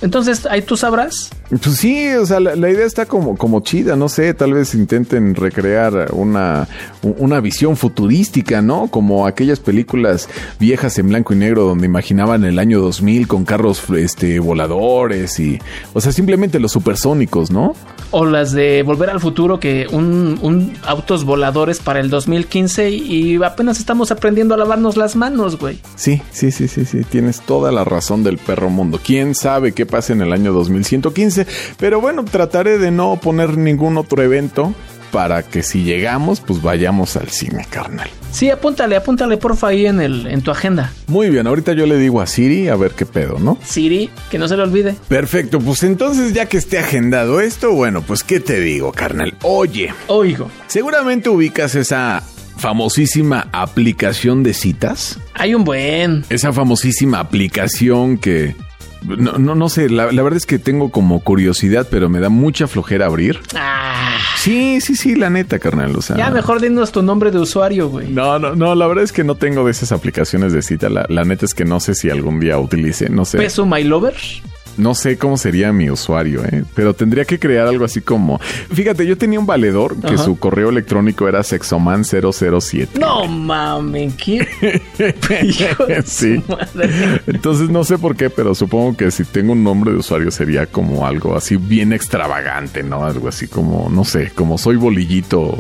Entonces, 0.02 0.46
ahí 0.46 0.62
tú 0.62 0.78
sabrás. 0.78 1.30
Pues 1.50 1.78
sí, 1.78 2.10
o 2.14 2.26
sea, 2.26 2.40
la, 2.40 2.56
la 2.56 2.70
idea 2.70 2.86
está 2.86 3.06
como, 3.06 3.36
como 3.36 3.62
chida, 3.62 3.96
no 3.96 4.08
sé, 4.08 4.34
tal 4.34 4.54
vez 4.54 4.76
intenten 4.76 5.36
recrear 5.36 6.10
una, 6.14 6.68
una 7.02 7.40
visión 7.40 7.76
futurística, 7.76 8.62
¿no? 8.62 8.88
Como 8.88 9.26
aquellas 9.26 9.60
películas 9.60 10.30
viejas 10.60 10.98
en 11.00 11.10
blanco 11.10 11.34
y 11.34 11.38
negro 11.38 11.64
donde 11.64 11.86
imaginaban 11.88 12.44
el 12.44 12.60
año 12.60 12.80
2000 12.82 13.28
con 13.28 13.46
carros 13.46 13.84
este, 13.98 14.40
voladores 14.40 15.40
y, 15.40 15.60
o 15.94 16.02
sea, 16.02 16.12
simplemente 16.12 16.60
los 16.60 16.72
supersónicos, 16.72 17.50
¿no? 17.50 17.76
O 18.12 18.26
las 18.26 18.52
de 18.52 18.84
Volver 18.84 19.10
al 19.10 19.20
Futuro, 19.20 19.60
que 19.60 19.88
un, 19.92 20.40
un 20.42 20.74
autos 20.86 21.24
voladores 21.24 21.80
para 21.80 22.00
el 22.00 22.10
2015 22.10 22.90
y 22.90 23.44
apenas 23.44 23.80
estamos 23.80 24.12
aprendiendo 24.12 24.54
a 24.54 24.58
lavarnos 24.58 24.98
las 24.98 25.16
manos, 25.16 25.60
güey. 25.60 25.80
Sí, 25.96 26.22
sí, 26.32 26.52
sí, 26.52 26.68
sí, 26.68 26.86
sí, 26.86 27.02
tienes 27.04 27.42
toda 27.42 27.72
la 27.72 27.84
razón 27.84 28.24
del 28.24 28.38
perro 28.38 28.70
mundo. 28.70 29.00
¿Quién 29.04 29.36
sabe 29.36 29.74
qué 29.74 29.86
pasa 29.90 30.14
en 30.14 30.22
el 30.22 30.32
año 30.34 30.54
2115? 30.54 31.46
Pero 31.78 32.00
bueno, 32.02 32.24
trataré 32.26 32.78
de 32.78 32.92
no 32.92 33.20
poner 33.22 33.58
ningún 33.58 33.98
otro 33.98 34.22
evento 34.24 34.74
para 35.12 35.42
que 35.42 35.64
si 35.64 35.84
llegamos, 35.84 36.40
pues 36.40 36.62
vayamos 36.62 37.16
al 37.16 37.30
cine, 37.30 37.66
carnal. 37.68 38.08
Sí, 38.32 38.52
apúntale, 38.52 38.96
apúntale 38.96 39.38
porfa 39.38 39.70
ahí 39.70 39.88
en, 39.88 40.00
el, 40.02 40.28
en 40.28 40.44
tu 40.44 40.52
agenda. 40.52 40.94
Muy 41.08 41.32
bien, 41.32 41.48
ahorita 41.48 41.74
yo 41.74 41.88
le 41.88 41.98
digo 41.98 42.22
a 42.22 42.28
Siri 42.28 42.68
a 42.68 42.76
ver 42.76 42.92
qué 42.92 43.08
pedo, 43.08 43.40
¿no? 43.40 43.58
Siri, 43.64 44.12
que 44.30 44.38
no 44.38 44.48
se 44.48 44.56
le 44.56 44.62
olvide. 44.62 44.96
Perfecto, 45.08 45.60
pues 45.60 45.82
entonces 45.82 46.34
ya 46.34 46.46
que 46.46 46.58
esté 46.58 46.78
agendado 46.78 47.42
esto, 47.42 47.72
bueno, 47.74 48.04
pues 48.04 48.24
qué 48.24 48.40
te 48.40 48.60
digo, 48.60 48.92
carnal. 48.92 49.34
Oye, 49.42 49.92
Oigo, 50.08 50.52
seguramente 50.68 51.30
ubicas 51.30 51.74
esa 51.74 52.22
famosísima 52.58 53.48
aplicación 53.52 54.44
de 54.44 54.54
citas. 54.54 55.18
hay 55.34 55.56
un 55.56 55.64
buen. 55.64 56.24
Esa 56.30 56.54
famosísima 56.54 57.20
aplicación 57.20 58.18
que... 58.20 58.56
No, 59.06 59.38
no, 59.38 59.56
no 59.56 59.70
sé, 59.70 59.90
la, 59.90 60.12
la 60.12 60.22
verdad 60.22 60.38
es 60.38 60.46
que 60.46 60.60
tengo 60.60 60.92
como 60.92 61.22
curiosidad, 61.22 61.88
pero 61.90 62.10
me 62.10 62.20
da 62.20 62.30
mucha 62.30 62.68
flojera 62.68 63.06
abrir. 63.06 63.40
Ah, 63.56 64.18
Sí, 64.38 64.80
sí, 64.82 64.96
sí, 64.96 65.16
la 65.16 65.30
neta, 65.30 65.60
carnal. 65.60 65.96
O 65.96 66.02
sea, 66.02 66.16
ya 66.16 66.30
mejor 66.30 66.62
dinos 66.62 66.92
tu 66.92 67.02
nombre 67.02 67.30
de 67.32 67.40
usuario, 67.40 67.90
güey. 67.90 68.08
No, 68.10 68.40
no, 68.40 68.56
no, 68.56 68.74
la 68.76 68.88
verdad 68.88 69.04
es 69.04 69.12
que 69.12 69.24
no 69.24 69.36
tengo 69.36 69.66
de 69.66 69.72
esas 69.72 69.92
aplicaciones 69.92 70.54
de 70.54 70.62
cita. 70.62 70.90
La, 70.90 71.06
la 71.10 71.24
neta 71.26 71.46
es 71.46 71.54
que 71.54 71.66
no 71.66 71.80
sé 71.80 71.94
si 71.96 72.10
algún 72.10 72.40
día 72.40 72.58
utilice, 72.58 73.10
no 73.10 73.26
sé. 73.26 73.38
Peso 73.38 73.66
My 73.66 73.84
Lover. 73.84 74.16
No 74.80 74.96
sé 74.96 75.18
cómo 75.18 75.38
sería 75.38 75.72
mi 75.74 75.90
usuario, 75.90 76.44
¿eh? 76.46 76.64
pero 76.74 76.94
tendría 76.94 77.26
que 77.26 77.38
crear 77.40 77.68
algo 77.68 77.86
así 77.86 78.02
como. 78.02 78.40
Fíjate, 78.74 79.06
yo 79.06 79.18
tenía 79.18 79.40
un 79.40 79.46
valedor 79.46 80.00
que 80.00 80.16
Ajá. 80.16 80.24
su 80.24 80.40
correo 80.40 80.70
electrónico 80.70 81.28
era 81.28 81.40
sexoman007. 81.42 83.00
No 83.00 83.26
mames, 83.28 84.14
¿qué? 84.16 84.48
Sí. 86.06 86.42
madre. 86.48 87.22
Entonces 87.28 87.70
no 87.70 87.84
sé 87.84 87.98
por 87.98 88.16
qué, 88.16 88.30
pero 88.30 88.56
supongo 88.56 88.96
que 88.98 89.12
si 89.12 89.24
tengo 89.26 89.54
un 89.54 89.64
nombre 89.64 89.92
de 89.92 89.98
usuario 89.98 90.32
sería 90.32 90.66
como 90.66 91.06
algo 91.06 91.36
así 91.36 91.58
bien 91.58 91.94
extravagante, 91.94 92.84
¿no? 92.84 93.06
Algo 93.06 93.28
así 93.28 93.48
como, 93.48 93.90
no 93.90 94.04
sé, 94.06 94.32
como 94.34 94.58
soy 94.58 94.76
bolillito, 94.78 95.56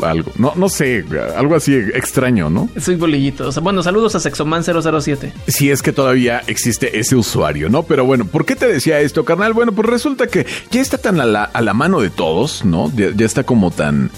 algo. 0.00 0.32
No, 0.36 0.52
no 0.56 0.68
sé, 0.68 1.04
algo 1.36 1.54
así 1.56 1.74
extraño, 1.74 2.50
¿no? 2.50 2.68
Soy 2.78 2.96
bolillito. 2.96 3.48
O 3.48 3.52
sea, 3.52 3.62
bueno, 3.62 3.82
saludos 3.82 4.14
a 4.14 4.20
Sexoman 4.20 4.62
007. 4.64 5.32
si 5.48 5.70
es 5.70 5.82
que 5.82 5.92
todavía 5.92 6.42
existe 6.46 6.98
ese 6.98 7.16
usuario, 7.16 7.68
¿no? 7.68 7.82
Pero 7.82 8.04
bueno, 8.04 8.24
¿por 8.26 8.44
qué 8.44 8.56
te 8.60 8.72
decía 8.72 9.00
esto, 9.00 9.24
carnal? 9.24 9.54
Bueno, 9.54 9.72
pues 9.72 9.88
resulta 9.88 10.28
que 10.28 10.46
ya 10.70 10.80
está 10.80 10.98
tan 10.98 11.20
a 11.20 11.24
la, 11.24 11.44
a 11.44 11.62
la 11.62 11.74
mano 11.74 12.00
de 12.00 12.10
todos, 12.10 12.64
¿no? 12.64 12.92
Ya, 12.94 13.24
está 13.24 13.42
como 13.42 13.72
tan... 13.72 14.10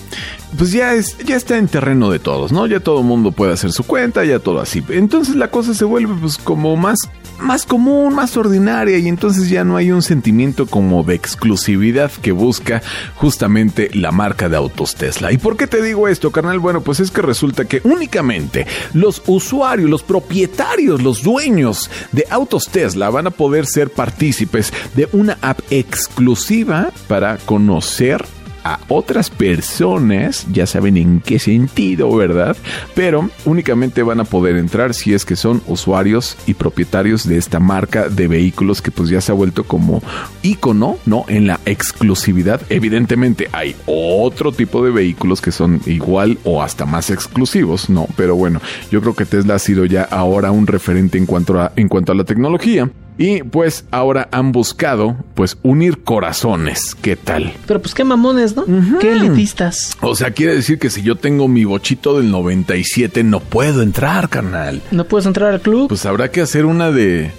Pues 0.58 0.72
ya, 0.72 0.92
es, 0.92 1.16
ya 1.18 1.36
está 1.36 1.56
en 1.56 1.68
terreno 1.68 2.10
de 2.10 2.18
todos, 2.18 2.52
¿no? 2.52 2.66
Ya 2.66 2.80
todo 2.80 2.98
el 2.98 3.06
mundo 3.06 3.32
puede 3.32 3.54
hacer 3.54 3.72
su 3.72 3.84
cuenta, 3.84 4.24
ya 4.24 4.40
todo 4.40 4.60
así. 4.60 4.84
Entonces 4.90 5.36
la 5.36 5.48
cosa 5.48 5.72
se 5.72 5.84
vuelve 5.84 6.14
pues 6.20 6.36
como 6.36 6.76
más, 6.76 6.98
más 7.38 7.66
común, 7.66 8.14
más 8.14 8.36
ordinaria 8.36 8.98
y 8.98 9.08
entonces 9.08 9.48
ya 9.48 9.64
no 9.64 9.76
hay 9.76 9.90
un 9.90 10.02
sentimiento 10.02 10.66
como 10.66 11.02
de 11.02 11.14
exclusividad 11.14 12.10
que 12.10 12.32
busca 12.32 12.82
justamente 13.16 13.90
la 13.94 14.12
marca 14.12 14.48
de 14.48 14.56
autos 14.56 14.94
Tesla. 14.94 15.32
¿Y 15.32 15.38
por 15.38 15.56
qué 15.56 15.66
te 15.66 15.82
digo 15.82 16.08
esto, 16.08 16.30
carnal? 16.30 16.58
Bueno, 16.58 16.80
pues 16.80 17.00
es 17.00 17.10
que 17.10 17.22
resulta 17.22 17.64
que 17.64 17.80
únicamente 17.84 18.66
los 18.94 19.22
usuarios, 19.26 19.90
los 19.90 20.02
propietarios, 20.02 21.02
los 21.02 21.22
dueños 21.22 21.90
de 22.12 22.26
autos 22.30 22.68
Tesla 22.68 23.10
van 23.10 23.26
a 23.26 23.30
poder 23.30 23.66
ser 23.66 23.90
partícipes 23.90 24.72
de 24.94 25.08
una 25.12 25.38
app 25.40 25.60
exclusiva 25.70 26.90
para 27.08 27.38
conocer 27.38 28.24
a 28.64 28.80
otras 28.88 29.30
personas, 29.30 30.46
ya 30.52 30.66
saben 30.66 30.96
en 30.96 31.20
qué 31.20 31.38
sentido, 31.38 32.14
¿verdad? 32.14 32.56
Pero 32.94 33.30
únicamente 33.44 34.02
van 34.02 34.20
a 34.20 34.24
poder 34.24 34.56
entrar 34.56 34.94
si 34.94 35.14
es 35.14 35.24
que 35.24 35.36
son 35.36 35.62
usuarios 35.66 36.36
y 36.46 36.54
propietarios 36.54 37.26
de 37.26 37.38
esta 37.38 37.60
marca 37.60 38.08
de 38.08 38.28
vehículos 38.28 38.82
que 38.82 38.90
pues 38.90 39.08
ya 39.08 39.20
se 39.20 39.32
ha 39.32 39.34
vuelto 39.34 39.64
como 39.64 40.02
ícono, 40.42 40.98
¿no? 41.06 41.24
En 41.28 41.46
la 41.46 41.60
exclusividad. 41.66 42.60
Evidentemente 42.68 43.48
hay 43.52 43.74
otro 43.86 44.52
tipo 44.52 44.84
de 44.84 44.90
vehículos 44.90 45.40
que 45.40 45.52
son 45.52 45.80
igual 45.86 46.38
o 46.44 46.62
hasta 46.62 46.86
más 46.86 47.10
exclusivos, 47.10 47.90
¿no? 47.90 48.06
Pero 48.16 48.36
bueno, 48.36 48.60
yo 48.90 49.00
creo 49.00 49.14
que 49.14 49.26
Tesla 49.26 49.54
ha 49.54 49.58
sido 49.58 49.84
ya 49.84 50.02
ahora 50.02 50.50
un 50.50 50.66
referente 50.66 51.18
en 51.18 51.26
cuanto 51.26 51.60
a, 51.60 51.72
en 51.76 51.88
cuanto 51.88 52.12
a 52.12 52.14
la 52.14 52.24
tecnología. 52.24 52.90
Y 53.18 53.42
pues 53.42 53.84
ahora 53.90 54.28
han 54.32 54.52
buscado 54.52 55.16
pues 55.34 55.58
unir 55.62 56.02
corazones. 56.02 56.94
¿Qué 56.94 57.16
tal? 57.16 57.52
Pero 57.66 57.80
pues 57.80 57.94
qué 57.94 58.04
mamones, 58.04 58.56
¿no? 58.56 58.64
Qué 59.00 59.12
elitistas. 59.12 59.96
O 60.00 60.14
sea, 60.14 60.30
quiere 60.30 60.54
decir 60.54 60.78
que 60.78 60.90
si 60.90 61.02
yo 61.02 61.16
tengo 61.16 61.46
mi 61.48 61.64
bochito 61.64 62.18
del 62.18 62.30
97 62.30 63.22
no 63.24 63.40
puedo 63.40 63.82
entrar, 63.82 64.28
carnal. 64.28 64.82
¿No 64.90 65.04
puedes 65.04 65.26
entrar 65.26 65.52
al 65.52 65.60
club? 65.60 65.88
Pues 65.88 66.06
habrá 66.06 66.30
que 66.30 66.40
hacer 66.40 66.64
una 66.64 66.90
de 66.90 67.30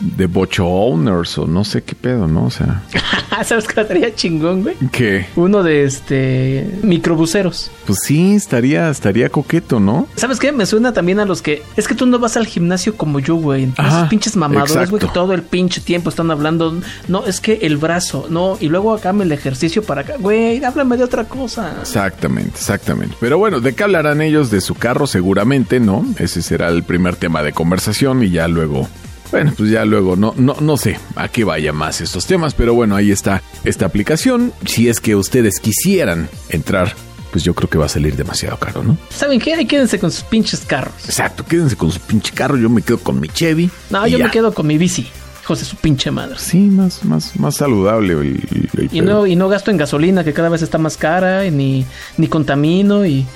de 0.00 0.26
bocho 0.26 0.66
owners 0.66 1.38
o 1.38 1.46
no 1.46 1.64
sé 1.64 1.82
qué 1.82 1.94
pedo, 1.94 2.26
¿no? 2.26 2.46
O 2.46 2.50
sea, 2.50 2.82
¿Sabes 3.44 3.66
qué 3.66 3.80
estaría 3.80 4.14
chingón, 4.14 4.62
güey? 4.62 4.74
que 4.92 5.26
Uno 5.36 5.62
de 5.62 5.84
este 5.84 6.68
microbuseros. 6.82 7.70
pues 7.86 8.00
sí 8.02 8.34
estaría 8.34 8.90
estaría 8.90 9.28
coqueto, 9.28 9.80
¿no? 9.80 10.06
¿Sabes 10.16 10.38
qué? 10.38 10.52
Me 10.52 10.66
suena 10.66 10.92
también 10.92 11.20
a 11.20 11.24
los 11.24 11.42
que. 11.42 11.62
Es 11.76 11.88
que 11.88 11.94
tú 11.94 12.06
no 12.06 12.18
vas 12.18 12.36
al 12.36 12.46
gimnasio 12.46 12.96
como 12.96 13.18
yo, 13.20 13.36
güey. 13.36 13.72
Ajá, 13.76 13.98
Esos 13.98 14.08
pinches 14.08 14.36
mamadores, 14.36 14.90
güey, 14.90 15.00
que 15.00 15.08
todo 15.08 15.32
el 15.32 15.42
pinche 15.42 15.80
tiempo 15.80 16.10
están 16.10 16.30
hablando. 16.30 16.74
No, 17.08 17.24
es 17.26 17.40
que 17.40 17.60
el 17.62 17.76
brazo, 17.76 18.26
no. 18.28 18.56
Y 18.60 18.68
luego 18.68 18.92
acá 18.94 19.12
me 19.12 19.24
el 19.24 19.32
ejercicio 19.32 19.82
para 19.82 20.02
acá. 20.02 20.14
Güey, 20.18 20.62
háblame 20.64 20.96
de 20.96 21.04
otra 21.04 21.24
cosa. 21.24 21.76
Exactamente, 21.80 22.52
exactamente. 22.56 23.16
Pero 23.20 23.38
bueno, 23.38 23.60
¿de 23.60 23.74
qué 23.74 23.84
hablarán 23.84 24.20
ellos? 24.20 24.50
De 24.50 24.60
su 24.60 24.74
carro 24.74 25.06
seguramente, 25.06 25.80
¿no? 25.80 26.04
Ese 26.18 26.42
será 26.42 26.68
el 26.68 26.82
primer 26.82 27.16
tema 27.16 27.42
de 27.42 27.52
conversación 27.52 28.22
y 28.22 28.30
ya 28.30 28.48
luego... 28.48 28.88
Bueno, 29.30 29.52
pues 29.56 29.70
ya 29.70 29.84
luego, 29.84 30.16
no, 30.16 30.34
no, 30.36 30.56
no 30.60 30.76
sé 30.76 30.98
a 31.14 31.28
qué 31.28 31.44
vaya 31.44 31.72
más 31.72 32.00
estos 32.00 32.26
temas, 32.26 32.54
pero 32.54 32.74
bueno, 32.74 32.96
ahí 32.96 33.10
está 33.12 33.42
esta 33.64 33.86
aplicación. 33.86 34.52
Si 34.66 34.88
es 34.88 35.00
que 35.00 35.14
ustedes 35.14 35.60
quisieran 35.60 36.28
entrar, 36.48 36.94
pues 37.30 37.44
yo 37.44 37.54
creo 37.54 37.70
que 37.70 37.78
va 37.78 37.86
a 37.86 37.88
salir 37.88 38.16
demasiado 38.16 38.56
caro, 38.58 38.82
¿no? 38.82 38.98
¿Saben 39.10 39.38
qué? 39.40 39.54
Ahí 39.54 39.66
quédense 39.66 39.98
con 40.00 40.10
sus 40.10 40.24
pinches 40.24 40.60
carros. 40.60 40.94
Exacto, 41.04 41.44
quédense 41.46 41.76
con 41.76 41.92
su 41.92 42.00
pinche 42.00 42.32
carro, 42.32 42.56
yo 42.56 42.68
me 42.68 42.82
quedo 42.82 42.98
con 42.98 43.20
mi 43.20 43.28
Chevy. 43.28 43.70
No, 43.90 44.06
yo 44.06 44.18
ya. 44.18 44.24
me 44.24 44.30
quedo 44.32 44.52
con 44.52 44.66
mi 44.66 44.78
bici. 44.78 45.06
Hijos 45.42 45.58
de 45.60 45.64
su 45.64 45.76
pinche 45.76 46.10
madre. 46.10 46.36
Sí, 46.38 46.58
más, 46.58 47.04
más, 47.04 47.38
más 47.38 47.56
saludable 47.56 48.12
el, 48.12 48.68
el 48.76 48.88
Y 48.92 49.00
no, 49.00 49.26
y 49.26 49.36
no 49.36 49.48
gasto 49.48 49.70
en 49.70 49.76
gasolina, 49.76 50.22
que 50.22 50.32
cada 50.32 50.48
vez 50.48 50.62
está 50.62 50.78
más 50.78 50.96
cara, 50.96 51.46
y 51.46 51.50
ni, 51.50 51.86
ni 52.18 52.28
contamino, 52.28 53.06
y, 53.06 53.26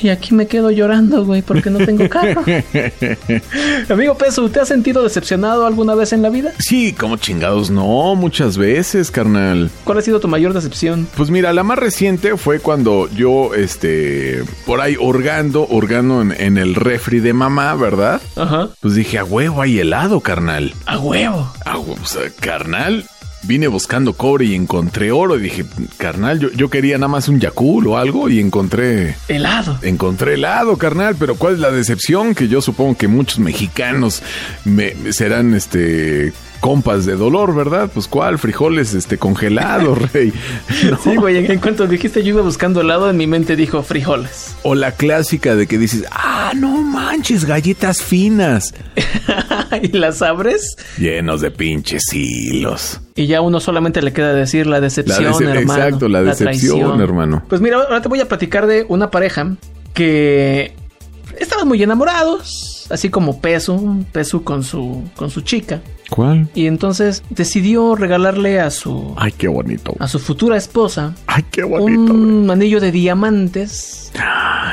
y 0.00 0.08
aquí 0.10 0.34
me 0.34 0.46
quedo 0.46 0.70
llorando, 0.70 1.24
güey, 1.24 1.42
porque 1.42 1.70
no 1.70 1.78
tengo 1.84 2.08
carro. 2.08 2.44
Amigo 3.88 4.16
Peso, 4.16 4.48
¿te 4.48 4.60
has 4.60 4.68
sentido 4.68 5.02
decepcionado 5.02 5.66
alguna 5.66 5.94
vez 5.94 6.12
en 6.12 6.22
la 6.22 6.30
vida? 6.30 6.52
Sí, 6.58 6.92
como 6.92 7.16
chingados, 7.16 7.70
no, 7.70 8.14
muchas 8.14 8.56
veces, 8.56 9.10
carnal. 9.10 9.70
¿Cuál 9.84 9.98
ha 9.98 10.02
sido 10.02 10.20
tu 10.20 10.28
mayor 10.28 10.52
decepción? 10.52 11.08
Pues 11.16 11.30
mira, 11.30 11.52
la 11.52 11.62
más 11.64 11.78
reciente 11.78 12.36
fue 12.36 12.60
cuando 12.60 13.08
yo, 13.14 13.54
este, 13.54 14.44
por 14.66 14.80
ahí 14.80 14.96
hurgando, 14.96 15.66
hurgando 15.68 16.22
en, 16.22 16.32
en 16.38 16.58
el 16.58 16.74
refri 16.74 17.20
de 17.20 17.32
mamá, 17.32 17.74
¿verdad? 17.74 18.20
Ajá. 18.36 18.68
Pues 18.80 18.94
dije, 18.94 19.18
a 19.18 19.24
huevo, 19.24 19.62
hay 19.62 19.80
helado, 19.80 20.20
carnal. 20.20 20.74
A 20.86 20.98
huevo. 20.98 21.07
A 21.64 21.78
huevo, 21.78 22.02
o 22.02 22.06
sea, 22.06 22.22
carnal. 22.40 23.04
Vine 23.42 23.68
buscando 23.68 24.14
cobre 24.14 24.46
y 24.46 24.54
encontré 24.54 25.12
oro. 25.12 25.38
Y 25.38 25.42
dije, 25.42 25.64
carnal, 25.96 26.40
yo, 26.40 26.50
yo 26.50 26.68
quería 26.70 26.98
nada 26.98 27.08
más 27.08 27.28
un 27.28 27.38
Yakul 27.38 27.86
o 27.86 27.96
algo 27.96 28.28
y 28.28 28.40
encontré 28.40 29.16
Helado. 29.28 29.78
Encontré 29.82 30.34
helado, 30.34 30.76
carnal, 30.76 31.14
pero 31.18 31.36
¿cuál 31.36 31.54
es 31.54 31.60
la 31.60 31.70
decepción? 31.70 32.34
Que 32.34 32.48
yo 32.48 32.60
supongo 32.60 32.96
que 32.96 33.06
muchos 33.06 33.38
mexicanos 33.38 34.22
me, 34.64 34.94
me 34.96 35.12
serán 35.12 35.54
este 35.54 36.32
compas 36.60 37.04
de 37.06 37.16
dolor, 37.16 37.54
¿verdad? 37.54 37.90
Pues 37.92 38.08
cuál, 38.08 38.38
frijoles 38.38 38.94
este 38.94 39.18
congelados, 39.18 40.12
rey. 40.12 40.32
No. 40.90 40.98
Sí, 40.98 41.16
güey, 41.16 41.36
en 41.50 41.58
cuanto 41.60 41.86
dijiste 41.86 42.22
yo 42.22 42.30
iba 42.30 42.42
buscando 42.42 42.80
helado, 42.80 43.08
en 43.10 43.16
mi 43.16 43.26
mente 43.26 43.56
dijo 43.56 43.82
frijoles. 43.82 44.56
O 44.62 44.74
la 44.74 44.92
clásica 44.92 45.54
de 45.56 45.66
que 45.66 45.78
dices, 45.78 46.04
ah, 46.10 46.52
no 46.56 46.82
manches, 46.82 47.44
galletas 47.44 48.02
finas, 48.02 48.74
y 49.82 49.88
las 49.96 50.22
abres, 50.22 50.76
llenos 50.98 51.40
de 51.40 51.50
pinches 51.50 52.02
hilos. 52.12 53.00
y 53.14 53.26
ya 53.26 53.40
uno 53.40 53.60
solamente 53.60 54.02
le 54.02 54.12
queda 54.12 54.32
decir 54.34 54.66
la 54.66 54.80
decepción, 54.80 55.44
La 55.44 55.54
hermano. 55.54 55.82
exacto, 55.84 56.08
la 56.08 56.22
decepción, 56.22 56.78
traición. 56.80 57.00
hermano. 57.00 57.42
Pues 57.48 57.60
mira, 57.60 57.76
ahora 57.78 58.00
te 58.02 58.08
voy 58.08 58.20
a 58.20 58.28
platicar 58.28 58.66
de 58.66 58.84
una 58.88 59.10
pareja 59.10 59.56
que 59.94 60.74
estaban 61.38 61.68
muy 61.68 61.82
enamorados. 61.82 62.86
así 62.90 63.10
como 63.10 63.40
peso, 63.40 63.96
peso 64.12 64.42
con 64.42 64.62
su, 64.64 65.04
con 65.16 65.30
su 65.30 65.40
chica. 65.42 65.80
¿Cuál? 66.10 66.48
Y 66.54 66.66
entonces 66.66 67.22
decidió 67.30 67.94
regalarle 67.94 68.60
a 68.60 68.70
su, 68.70 69.14
Ay, 69.16 69.32
qué 69.32 69.48
bonito. 69.48 69.94
a 69.98 70.08
su 70.08 70.18
futura 70.18 70.56
esposa 70.56 71.14
Ay, 71.26 71.44
qué 71.50 71.62
bonito. 71.64 72.12
un 72.12 72.50
anillo 72.50 72.80
de 72.80 72.92
diamantes 72.92 74.10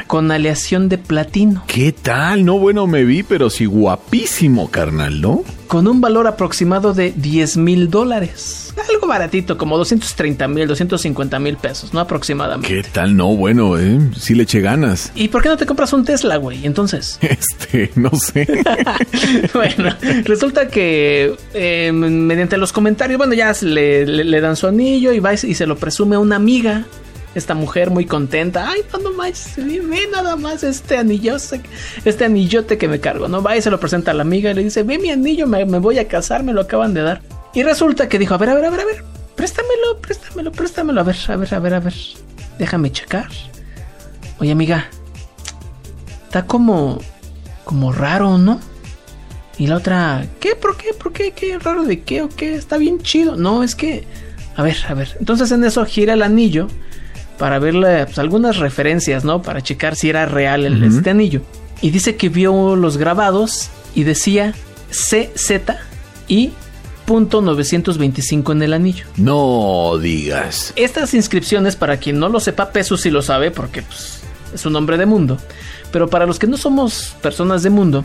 con 0.08 0.32
aleación 0.32 0.90
de 0.90 0.98
platino, 0.98 1.64
¿Qué 1.68 1.92
tal? 1.92 2.46
No, 2.46 2.58
bueno, 2.60 2.88
me 2.88 3.04
vi, 3.04 3.24
pero 3.24 3.50
sí 3.50 3.66
guapísimo, 3.66 4.70
carnal, 4.70 5.22
¿no? 5.22 5.44
con 5.68 5.88
un 5.88 6.00
valor 6.00 6.28
aproximado 6.28 6.94
de 6.94 7.12
10 7.12 7.58
mil 7.58 7.90
dólares. 7.90 8.74
Algo 8.90 9.08
baratito, 9.08 9.58
como 9.58 9.78
230 9.78 10.48
mil, 10.48 10.68
250 10.68 11.40
mil 11.40 11.58
pesos, 11.58 11.94
¿no? 11.94 12.00
Aproximadamente. 12.00 12.68
¿Qué 12.68 12.84
tal? 12.84 13.16
No, 13.18 13.36
bueno, 13.36 13.78
eh. 13.78 14.00
Sí 14.18 14.36
le 14.36 14.44
eché 14.44 14.62
ganas. 14.62 15.12
¿Y 15.16 15.30
por 15.30 15.42
qué 15.42 15.50
no 15.50 15.58
te 15.58 15.66
compras 15.66 15.92
un 15.94 16.06
Tesla, 16.06 16.38
güey? 16.38 16.66
Entonces. 16.66 17.20
Este, 17.36 17.92
no 17.96 18.12
sé. 18.12 18.48
bueno, 19.54 19.94
resulta 20.24 20.68
que 20.68 21.25
eh, 21.54 21.92
mediante 21.92 22.58
los 22.58 22.72
comentarios, 22.74 23.18
bueno, 23.18 23.34
ya 23.34 23.54
le, 23.62 24.06
le- 24.06 24.24
le 24.24 24.42
dan 24.42 24.56
su 24.56 24.68
anillo 24.68 25.12
y 25.14 25.20
va 25.20 25.34
y 25.34 25.38
se 25.38 25.66
lo 25.68 25.76
presume 25.78 26.16
a 26.16 26.20
una 26.20 26.36
amiga. 26.36 26.86
Esta 27.36 27.54
mujer 27.54 27.90
muy 27.90 28.06
contenta. 28.06 28.70
Ay, 28.70 28.80
no, 28.94 29.00
no 29.00 29.12
más, 29.12 29.56
ve 29.58 30.08
nada 30.10 30.38
más 30.38 30.64
este 30.64 30.98
anillo, 30.98 31.36
este 32.06 32.24
anillote 32.26 32.78
que 32.78 32.88
me 32.88 33.02
cargo, 33.02 33.28
¿no? 33.28 33.42
Va 33.44 33.58
y 33.58 33.62
se 33.62 33.70
lo 33.70 33.78
presenta 33.78 34.12
a 34.12 34.14
la 34.14 34.22
amiga 34.22 34.52
y 34.52 34.54
le 34.54 34.64
dice, 34.64 34.84
ve 34.84 34.98
mi 35.00 35.10
anillo, 35.12 35.46
me, 35.46 35.66
me 35.66 35.80
voy 35.80 36.00
a 36.00 36.08
casar, 36.08 36.44
me 36.44 36.54
lo 36.54 36.62
acaban 36.62 36.94
de 36.94 37.02
dar. 37.02 37.22
Y 37.54 37.64
resulta 37.64 38.08
que 38.08 38.20
dijo, 38.20 38.34
a 38.34 38.38
ver, 38.38 38.50
a 38.52 38.56
ver, 38.56 38.64
a 38.64 38.70
ver, 38.70 38.80
a 38.80 38.86
ver, 38.86 39.04
préstamelo, 39.36 39.98
préstamelo, 40.02 40.52
préstamelo, 40.54 41.02
a 41.02 41.04
ver, 41.04 41.16
a 41.28 41.36
ver, 41.36 41.54
a 41.56 41.60
ver, 41.60 41.74
a 41.74 41.80
ver. 41.82 41.94
Déjame 42.58 42.90
checar. 42.94 43.28
Oye, 44.40 44.52
amiga, 44.54 44.86
está 46.24 46.46
como, 46.46 47.02
como 47.66 47.92
raro, 47.92 48.38
¿no? 48.38 48.62
Y 49.58 49.68
la 49.68 49.78
otra, 49.78 50.26
¿qué? 50.40 50.56
¿Por 50.56 50.76
qué? 50.76 50.94
¿Por 50.94 51.14
qué? 51.14 51.32
¿Qué 51.32 51.58
raro 51.60 51.84
de 51.84 52.02
qué 52.02 52.22
o 52.22 52.30
qué? 52.30 52.56
Está 52.56 52.78
bien 52.78 53.00
chido. 53.02 53.36
No, 53.36 53.64
es 53.64 53.76
que, 53.76 54.06
a 54.56 54.64
ver, 54.64 54.78
a 54.88 54.94
ver. 54.94 55.16
Entonces 55.20 55.52
en 55.52 55.64
eso 55.64 55.86
gira 55.86 56.14
el 56.14 56.24
anillo 56.24 56.68
para 57.38 57.60
verle 57.60 58.06
pues, 58.06 58.20
algunas 58.20 58.58
referencias, 58.58 59.24
¿no? 59.24 59.42
Para 59.42 59.62
checar 59.62 59.96
si 59.96 60.10
era 60.10 60.26
real 60.26 60.66
el, 60.66 60.84
este 60.84 61.10
anillo. 61.10 61.42
Y 61.82 61.92
dice 61.92 62.16
que 62.16 62.30
vio 62.30 62.76
los 62.76 62.98
grabados 62.98 63.70
y 63.94 64.04
decía 64.04 64.54
CZ 64.90 65.52
y 66.28 66.52
punto 67.06 67.42
925 67.42 68.52
en 68.52 68.64
el 68.64 68.74
anillo. 68.74 69.06
No 69.16 69.98
digas. 70.02 70.74
Estas 70.76 71.14
inscripciones, 71.14 71.76
para 71.76 71.98
quien 71.98 72.20
no 72.20 72.30
lo 72.30 72.40
sepa, 72.40 72.72
Peso 72.72 72.98
sí 72.98 73.10
lo 73.10 73.22
sabe 73.22 73.52
porque 73.52 73.84
pues, 73.84 74.22
es 74.54 74.66
un 74.66 74.76
hombre 74.76 74.98
de 74.98 75.06
mundo. 75.06 75.38
Pero 75.92 76.10
para 76.10 76.26
los 76.26 76.40
que 76.40 76.48
no 76.48 76.58
somos 76.58 77.16
personas 77.22 77.64
de 77.64 77.70
mundo, 77.70 78.04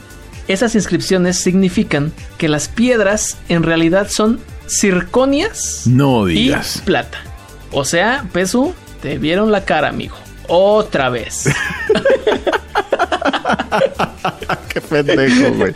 esas 0.52 0.74
inscripciones 0.74 1.38
significan 1.38 2.12
que 2.38 2.48
las 2.48 2.68
piedras 2.68 3.38
en 3.48 3.62
realidad 3.62 4.08
son 4.10 4.40
circonias 4.66 5.82
No 5.86 6.28
y 6.28 6.52
plata. 6.84 7.18
O 7.72 7.84
sea, 7.84 8.26
Peso, 8.32 8.74
te 9.02 9.18
vieron 9.18 9.52
la 9.52 9.64
cara, 9.64 9.88
amigo. 9.88 10.16
Otra 10.48 11.08
vez. 11.10 11.48
Qué 14.68 14.80
pendejo, 14.80 15.54
güey. 15.54 15.74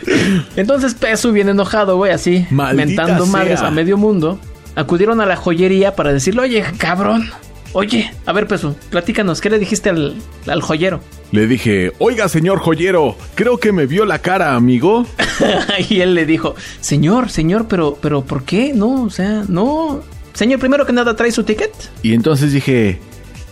Entonces 0.55 0.93
Pesu, 0.93 1.31
bien 1.31 1.49
enojado, 1.49 1.97
güey, 1.97 2.11
así, 2.11 2.45
Maldita 2.49 2.85
mentando 2.85 3.23
sea. 3.23 3.31
madres 3.31 3.61
a 3.61 3.71
medio 3.71 3.97
mundo, 3.97 4.39
acudieron 4.75 5.21
a 5.21 5.25
la 5.25 5.35
joyería 5.35 5.95
para 5.95 6.13
decirle, 6.13 6.41
oye, 6.41 6.63
cabrón, 6.77 7.29
oye, 7.75 8.09
a 8.25 8.31
ver, 8.31 8.47
Pesu, 8.47 8.73
platícanos, 8.89 9.41
¿qué 9.41 9.49
le 9.49 9.59
dijiste 9.59 9.89
al, 9.89 10.15
al 10.47 10.61
joyero? 10.61 11.01
Le 11.31 11.45
dije, 11.45 11.91
oiga, 11.99 12.29
señor 12.29 12.59
joyero, 12.59 13.17
creo 13.35 13.57
que 13.57 13.73
me 13.73 13.85
vio 13.85 14.05
la 14.05 14.19
cara, 14.19 14.55
amigo. 14.55 15.05
y 15.89 15.99
él 15.99 16.15
le 16.15 16.25
dijo, 16.25 16.55
señor, 16.79 17.29
señor, 17.29 17.67
pero, 17.67 17.97
pero, 18.01 18.23
¿por 18.23 18.43
qué? 18.43 18.71
No, 18.73 19.03
o 19.03 19.09
sea, 19.09 19.43
no. 19.49 20.01
Señor, 20.33 20.59
primero 20.59 20.85
que 20.85 20.93
nada, 20.93 21.15
¿trae 21.17 21.31
su 21.31 21.43
ticket? 21.43 21.71
Y 22.01 22.13
entonces 22.13 22.53
dije, 22.53 22.99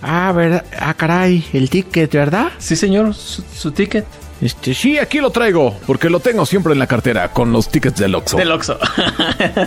ah, 0.01 0.31
¿verdad? 0.33 0.65
Ah, 0.79 0.93
caray, 0.93 1.43
el 1.51 1.69
ticket, 1.69 2.11
¿verdad? 2.13 2.53
Sí, 2.59 2.77
señor, 2.77 3.13
su, 3.13 3.43
su 3.53 3.71
ticket. 3.71 4.05
Este, 4.39 4.73
sí, 4.73 4.97
aquí 4.97 5.19
lo 5.19 5.31
traigo, 5.31 5.77
porque 5.85 6.09
lo 6.09 6.21
tengo 6.21 6.45
siempre 6.45 6.73
en 6.73 6.79
la 6.79 6.87
cartera, 6.87 7.31
con 7.31 7.51
los 7.51 7.69
tickets 7.69 7.99
del 7.99 8.15
Oxxo. 8.15 8.37
Del 8.37 8.51
Oxxo. 8.51 8.77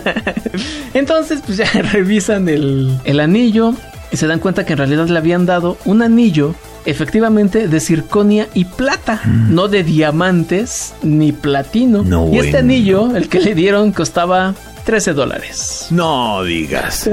Entonces, 0.95 1.43
pues 1.45 1.59
ya 1.59 1.71
revisan 1.93 2.49
el, 2.49 2.99
el 3.05 3.21
anillo 3.21 3.75
y 4.11 4.17
se 4.17 4.27
dan 4.27 4.39
cuenta 4.39 4.65
que 4.65 4.75
en 4.75 4.79
realidad 4.79 5.09
le 5.09 5.19
habían 5.19 5.47
dado 5.47 5.77
un 5.85 6.03
anillo, 6.03 6.55
efectivamente, 6.85 7.69
de 7.69 7.81
circonia 7.81 8.49
y 8.55 8.65
plata, 8.65 9.21
no 9.25 9.69
de 9.69 9.83
diamantes 9.83 10.95
ni 11.03 11.33
platino. 11.33 12.03
No, 12.03 12.29
y 12.33 12.39
este 12.39 12.53
bueno. 12.53 12.59
anillo, 12.59 13.17
el 13.17 13.29
que 13.29 13.41
le 13.41 13.55
dieron, 13.55 13.93
costaba 13.93 14.55
13 14.87 15.15
dólares. 15.15 15.89
No 15.91 16.45
digas. 16.45 17.11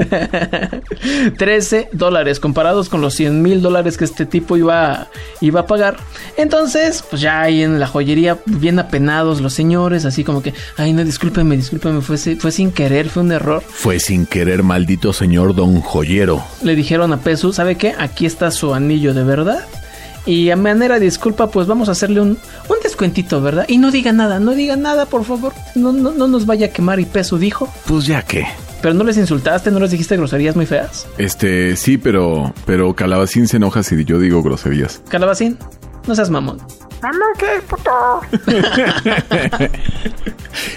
13 1.38 1.88
dólares 1.90 2.38
comparados 2.38 2.88
con 2.88 3.00
los 3.00 3.14
100 3.14 3.42
mil 3.42 3.62
dólares 3.62 3.98
que 3.98 4.04
este 4.04 4.26
tipo 4.26 4.56
iba, 4.56 5.08
iba 5.40 5.60
a 5.60 5.66
pagar. 5.66 5.96
Entonces, 6.36 7.04
pues 7.10 7.20
ya 7.20 7.40
ahí 7.40 7.64
en 7.64 7.80
la 7.80 7.88
joyería, 7.88 8.38
bien 8.46 8.78
apenados 8.78 9.40
los 9.40 9.54
señores, 9.54 10.04
así 10.04 10.22
como 10.22 10.40
que, 10.40 10.54
ay, 10.76 10.92
no, 10.92 11.04
discúlpeme, 11.04 11.56
discúlpeme, 11.56 12.00
fue, 12.00 12.16
fue 12.16 12.52
sin 12.52 12.70
querer, 12.70 13.08
fue 13.08 13.24
un 13.24 13.32
error. 13.32 13.60
Fue 13.68 13.98
sin 13.98 14.24
querer, 14.24 14.62
maldito 14.62 15.12
señor 15.12 15.56
don 15.56 15.80
joyero. 15.80 16.44
Le 16.62 16.76
dijeron 16.76 17.12
a 17.12 17.16
Pesu, 17.16 17.52
¿sabe 17.52 17.74
qué? 17.74 17.92
Aquí 17.98 18.24
está 18.24 18.52
su 18.52 18.72
anillo 18.72 19.14
de 19.14 19.24
verdad. 19.24 19.66
Y 20.26 20.50
a 20.50 20.56
manera 20.56 20.98
de 20.98 21.04
disculpa, 21.04 21.48
pues 21.50 21.66
vamos 21.66 21.88
a 21.88 21.92
hacerle 21.92 22.20
un, 22.20 22.30
un 22.30 22.76
descuentito, 22.82 23.40
¿verdad? 23.42 23.66
Y 23.68 23.78
no 23.78 23.90
diga 23.90 24.12
nada, 24.12 24.40
no 24.40 24.52
diga 24.52 24.76
nada, 24.76 25.06
por 25.06 25.24
favor. 25.24 25.52
No, 25.74 25.92
no, 25.92 26.12
no 26.12 26.28
nos 26.28 26.46
vaya 26.46 26.66
a 26.66 26.70
quemar. 26.70 26.98
Y 27.00 27.04
Pesu 27.04 27.36
dijo, 27.38 27.68
Pues 27.86 28.06
ya 28.06 28.22
que. 28.22 28.46
pero 28.80 28.94
no 28.94 29.04
les 29.04 29.16
insultaste, 29.18 29.70
no 29.70 29.80
les 29.80 29.90
dijiste 29.90 30.16
groserías 30.16 30.56
muy 30.56 30.66
feas. 30.66 31.06
Este, 31.18 31.76
sí, 31.76 31.98
pero, 31.98 32.52
pero 32.64 32.94
Calabacín 32.94 33.48
se 33.48 33.58
enoja 33.58 33.82
si 33.82 34.02
yo 34.04 34.18
digo 34.18 34.42
groserías. 34.42 35.02
Calabacín, 35.08 35.58
no 36.06 36.14
seas 36.14 36.30
mamón. 36.30 36.58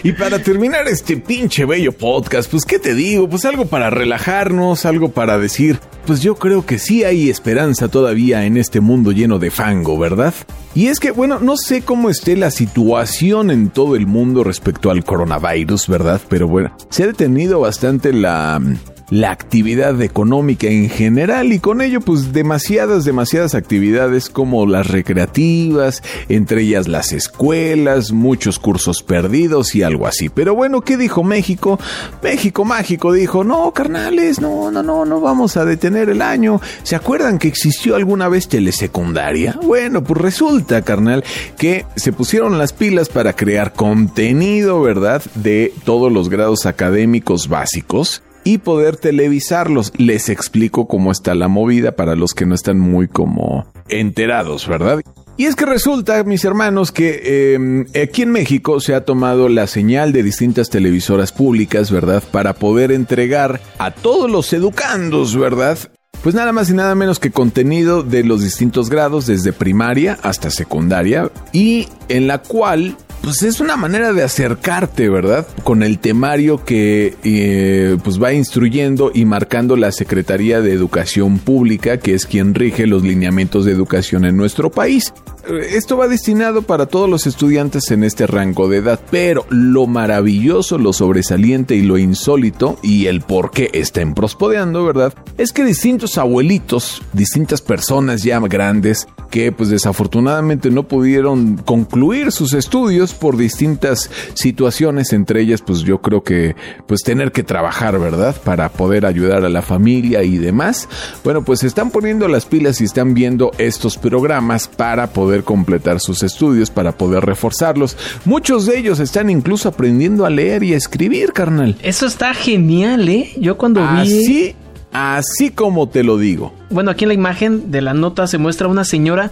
Y 0.04 0.12
para 0.14 0.40
terminar 0.40 0.88
este 0.88 1.18
pinche 1.18 1.66
bello 1.66 1.92
podcast, 1.92 2.50
pues 2.50 2.66
qué 2.66 2.80
te 2.80 2.94
digo, 2.94 3.30
pues 3.30 3.46
algo 3.46 3.68
para 3.68 3.90
relajarnos, 3.90 4.86
algo 4.86 5.10
para 5.10 5.38
decir, 5.38 5.80
pues 6.06 6.22
yo 6.22 6.36
creo 6.36 6.66
que 6.66 6.80
sí 6.80 7.04
hay 7.04 7.30
esperanza 7.30 7.88
todavía 7.88 8.46
en 8.46 8.58
este 8.58 8.80
mundo 8.80 9.12
lleno 9.12 9.40
de 9.40 9.52
fango, 9.52 9.98
¿verdad? 9.98 10.34
Y 10.76 10.88
es 10.88 11.00
que, 11.00 11.12
bueno, 11.12 11.40
no 11.40 11.58
sé 11.58 11.82
cómo 11.82 12.10
esté 12.10 12.36
la 12.36 12.52
situación 12.52 13.52
en 13.52 13.70
todo 13.70 13.96
el 13.96 14.08
mundo 14.08 14.44
respecto 14.44 14.92
al 14.92 15.04
coronavirus, 15.04 15.88
¿verdad? 15.88 16.22
Pero 16.30 16.48
bueno, 16.48 16.76
se 16.90 17.04
ha 17.04 17.08
detenido 17.08 17.60
bastante 17.60 18.14
la 18.14 18.62
la 19.10 19.32
actividad 19.32 20.02
económica 20.02 20.68
en 20.68 20.90
general 20.90 21.54
y 21.54 21.60
con 21.60 21.82
ello 21.82 22.02
pues 22.02 22.34
demasiadas, 22.34 23.06
demasiadas 23.06 23.56
actividades 23.56 24.30
como 24.30 24.66
las 24.66 24.88
recreativas, 24.88 26.04
entre 26.28 26.64
ellas 26.64 26.88
las 26.88 27.14
escuelas, 27.14 28.12
muchos 28.12 28.60
cursos 28.60 29.04
perdidos 29.04 29.76
y 29.76 29.84
algo 29.84 30.08
así. 30.08 30.30
Pero 30.30 30.56
bueno, 30.56 30.82
¿qué 30.82 30.98
dijo 30.98 31.24
México? 31.24 31.80
México 32.22 32.66
Mágico 32.66 33.14
dijo, 33.14 33.44
no, 33.44 33.72
carnales, 33.72 34.42
no, 34.42 34.72
no, 34.72 34.84
no, 34.84 35.06
no 35.06 35.22
vamos 35.22 35.56
a 35.58 35.66
detener 35.66 36.10
el 36.10 36.22
año. 36.22 36.60
¿Se 36.84 36.96
acuerdan 36.96 37.40
que 37.40 37.48
existió 37.48 37.96
alguna 37.96 38.28
vez 38.28 38.48
telesecundaria? 38.50 39.58
Bueno, 39.64 40.04
pues 40.04 40.22
resulta, 40.22 40.82
carnal, 40.82 41.24
que 41.58 41.86
se 41.96 42.12
pusieron 42.12 42.58
las 42.58 42.74
pilas 42.74 43.10
para 43.10 43.34
crear 43.34 43.74
contenido, 43.74 44.82
¿verdad? 44.82 45.24
De 45.36 45.74
todos 45.86 46.12
los 46.12 46.30
grados 46.30 46.66
académicos 46.66 47.48
básicos 47.48 48.22
y 48.48 48.60
poder 48.60 48.96
televisarlos. 48.96 49.92
Les 49.98 50.30
explico 50.30 50.88
cómo 50.88 51.12
está 51.12 51.36
la 51.36 51.50
movida 51.50 51.98
para 51.98 52.16
los 52.16 52.34
que 52.34 52.46
no 52.46 52.56
están 52.56 52.80
muy 52.80 53.10
como 53.10 53.68
enterados, 53.90 54.70
¿verdad? 54.70 55.02
Y 55.36 55.48
es 55.48 55.56
que 55.58 55.66
resulta, 55.66 56.24
mis 56.24 56.46
hermanos, 56.46 56.94
que 56.94 57.22
eh, 57.26 58.02
aquí 58.02 58.22
en 58.22 58.32
México 58.32 58.80
se 58.80 58.96
ha 58.96 59.04
tomado 59.04 59.50
la 59.50 59.68
señal 59.68 60.14
de 60.14 60.24
distintas 60.24 60.70
televisoras 60.70 61.34
públicas, 61.34 61.92
¿verdad? 61.92 62.24
Para 62.32 62.54
poder 62.54 62.94
entregar 62.94 63.60
a 63.80 63.92
todos 63.92 64.32
los 64.32 64.54
educandos, 64.54 65.36
¿verdad? 65.36 65.78
Pues 66.24 66.34
nada 66.34 66.54
más 66.54 66.70
y 66.70 66.74
nada 66.74 66.96
menos 66.96 67.20
que 67.20 67.32
contenido 67.32 68.02
de 68.02 68.24
los 68.24 68.42
distintos 68.42 68.90
grados, 68.90 69.28
desde 69.28 69.52
primaria 69.52 70.18
hasta 70.24 70.52
secundaria, 70.52 71.30
y 71.52 71.90
en 72.08 72.28
la 72.28 72.42
cual 72.42 72.96
pues 73.22 73.44
es 73.44 73.60
una 73.60 73.76
manera 73.76 74.14
de 74.14 74.24
acercarte, 74.24 75.10
¿verdad? 75.10 75.48
Con 75.64 75.84
el 75.84 76.00
temario 76.00 76.64
que 76.64 77.16
eh, 77.24 77.98
pues 78.04 78.22
va 78.22 78.34
instruyendo 78.34 79.12
y 79.14 79.26
marcando 79.26 79.76
la 79.76 79.92
Secretaría 79.92 80.62
de 80.62 80.74
Educación 80.74 81.40
Pública, 81.40 81.98
que 81.98 82.14
es 82.14 82.26
quien 82.26 82.54
rige 82.54 82.88
los 82.88 83.04
lineamientos 83.04 83.66
de 83.66 83.72
educación 83.72 84.26
en 84.26 84.38
nuestro 84.38 84.72
país. 84.72 85.14
Esto 85.56 85.98
va 85.98 86.08
destinado 86.08 86.62
para 86.62 86.86
todos 86.86 87.10
los 87.10 87.28
estudiantes 87.28 87.92
en 87.92 88.04
este 88.04 88.28
rango 88.28 88.68
de 88.68 88.78
edad, 88.78 89.00
pero 89.12 89.46
lo 89.50 89.88
maravilloso, 89.88 90.78
lo 90.78 90.94
sobresaliente 90.94 91.76
y 91.76 91.82
lo 91.82 91.98
insólito 91.98 92.78
y 92.82 93.08
el 93.08 93.22
por 93.22 93.52
qué 93.52 93.70
estén 93.74 94.14
prospodeando, 94.14 94.86
¿verdad? 94.86 95.14
Es 95.38 95.52
que 95.52 95.64
distintos 95.64 96.18
abuelitos, 96.18 97.02
distintas 97.14 97.62
personas 97.62 98.24
ya 98.24 98.40
grandes 98.40 99.08
que 99.30 99.52
pues 99.52 99.70
desafortunadamente 99.70 100.72
no 100.72 100.88
pudieron 100.88 101.58
concluir 101.58 102.32
sus 102.32 102.54
estudios 102.54 103.14
por 103.14 103.36
distintas 103.36 104.10
situaciones, 104.34 105.12
entre 105.12 105.42
ellas 105.42 105.62
pues 105.62 105.82
yo 105.82 106.02
creo 106.02 106.24
que 106.24 106.56
pues 106.88 107.02
tener 107.04 107.32
que 107.32 107.44
trabajar, 107.44 108.00
¿verdad? 108.00 108.36
Para 108.44 108.70
poder 108.70 109.06
ayudar 109.06 109.44
a 109.44 109.50
la 109.50 109.62
familia 109.62 110.24
y 110.24 110.38
demás. 110.38 110.88
Bueno, 111.24 111.44
pues 111.44 111.64
están 111.64 111.92
poniendo 111.92 112.28
las 112.28 112.46
pilas 112.46 112.80
y 112.82 112.86
están 112.86 113.14
viendo 113.14 113.52
estos 113.58 113.98
programas 113.98 114.68
para 114.68 115.08
poder 115.08 115.37
completar 115.44 116.00
sus 116.00 116.24
estudios, 116.24 116.70
para 116.70 116.98
poder 116.98 117.26
reforzarlos. 117.26 117.98
Muchos 118.26 118.66
de 118.66 118.78
ellos 118.78 119.00
están 119.00 119.30
incluso 119.30 119.70
aprendiendo 119.70 120.26
a 120.26 120.30
leer 120.30 120.64
y 120.64 120.74
a 120.74 120.78
escribir, 120.78 121.34
carnal. 121.34 121.76
Eso 121.82 122.06
está 122.06 122.34
genial, 122.34 123.08
¿eh? 123.10 123.32
Yo 123.40 123.58
cuando 123.58 123.82
vi... 123.82 124.02
Así, 124.02 124.56
así 124.92 125.50
como 125.52 125.90
te 125.90 126.04
lo 126.04 126.18
digo. 126.18 126.54
Bueno, 126.70 126.92
aquí 126.92 127.06
en 127.06 127.10
la 127.10 127.14
imagen 127.14 127.72
de 127.72 127.82
la 127.82 127.94
nota 127.94 128.28
se 128.28 128.38
muestra 128.38 128.68
una 128.68 128.84
señora 128.84 129.32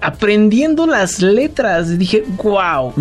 aprendiendo 0.00 0.86
las 0.86 1.20
letras. 1.20 1.98
Dije, 1.98 2.24
wow, 2.42 2.92